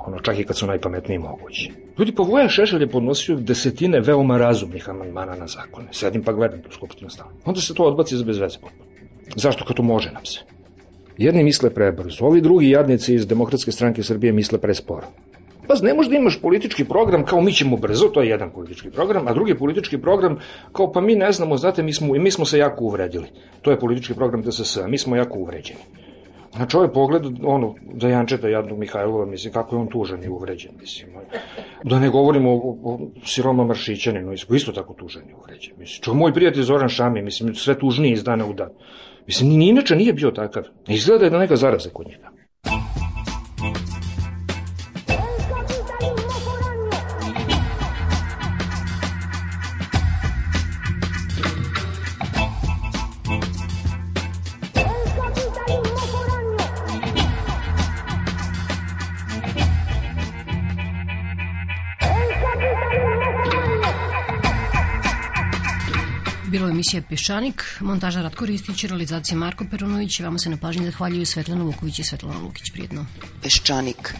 [0.06, 1.72] ono čak i kad su najpametniji mogući.
[1.98, 5.88] Ljudi, pa Vojan Šešelj je podnosio desetine veoma razumnih amandmana na zakone.
[5.92, 7.32] Sedim pa gledam tu skupštinu stavno.
[7.44, 8.90] Onda se to odbaci za bez veze potpuno.
[9.36, 9.64] Zašto?
[9.64, 10.40] Kad to može nam se.
[11.18, 15.06] Jedni misle prebrzo, ovi drugi jadnici iz Demokratske stranke Srbije misle presporo.
[15.68, 19.28] Pa ne možda imaš politički program kao mi ćemo brzo, to je jedan politički program,
[19.28, 20.38] a drugi politički program
[20.72, 23.26] kao pa mi ne znamo, znate, mi smo, mi smo se jako uvredili.
[23.62, 25.80] To je politički program DSS, mi smo jako uvređeni.
[26.56, 30.72] Znači ovaj pogled, ono, da Jančeta jadnog Mihajlova, mislim, kako je on tužan i uvređen,
[30.80, 31.10] mislim.
[31.84, 35.74] Da ne govorimo o, o Siroma Maršićaninu, isto tako tužan i uvređen.
[35.78, 38.70] Mislim, čo moj prijatelj Zoran Šami, mislim, sve tužnije iz dana u dan.
[39.26, 40.62] Mislim, ni inače nije bio takav.
[40.88, 42.33] Izgleda da je neka zaraza kod njega.
[66.84, 70.20] Emisija Peščanik, montaža Ratko Ristić, realizacija Marko Perunović.
[70.20, 72.72] Vama se na pažnji zahvaljuju Svetlana Vuković i Svetlana Lukić.
[72.72, 73.06] Prijetno.
[73.42, 74.12] Peščanik.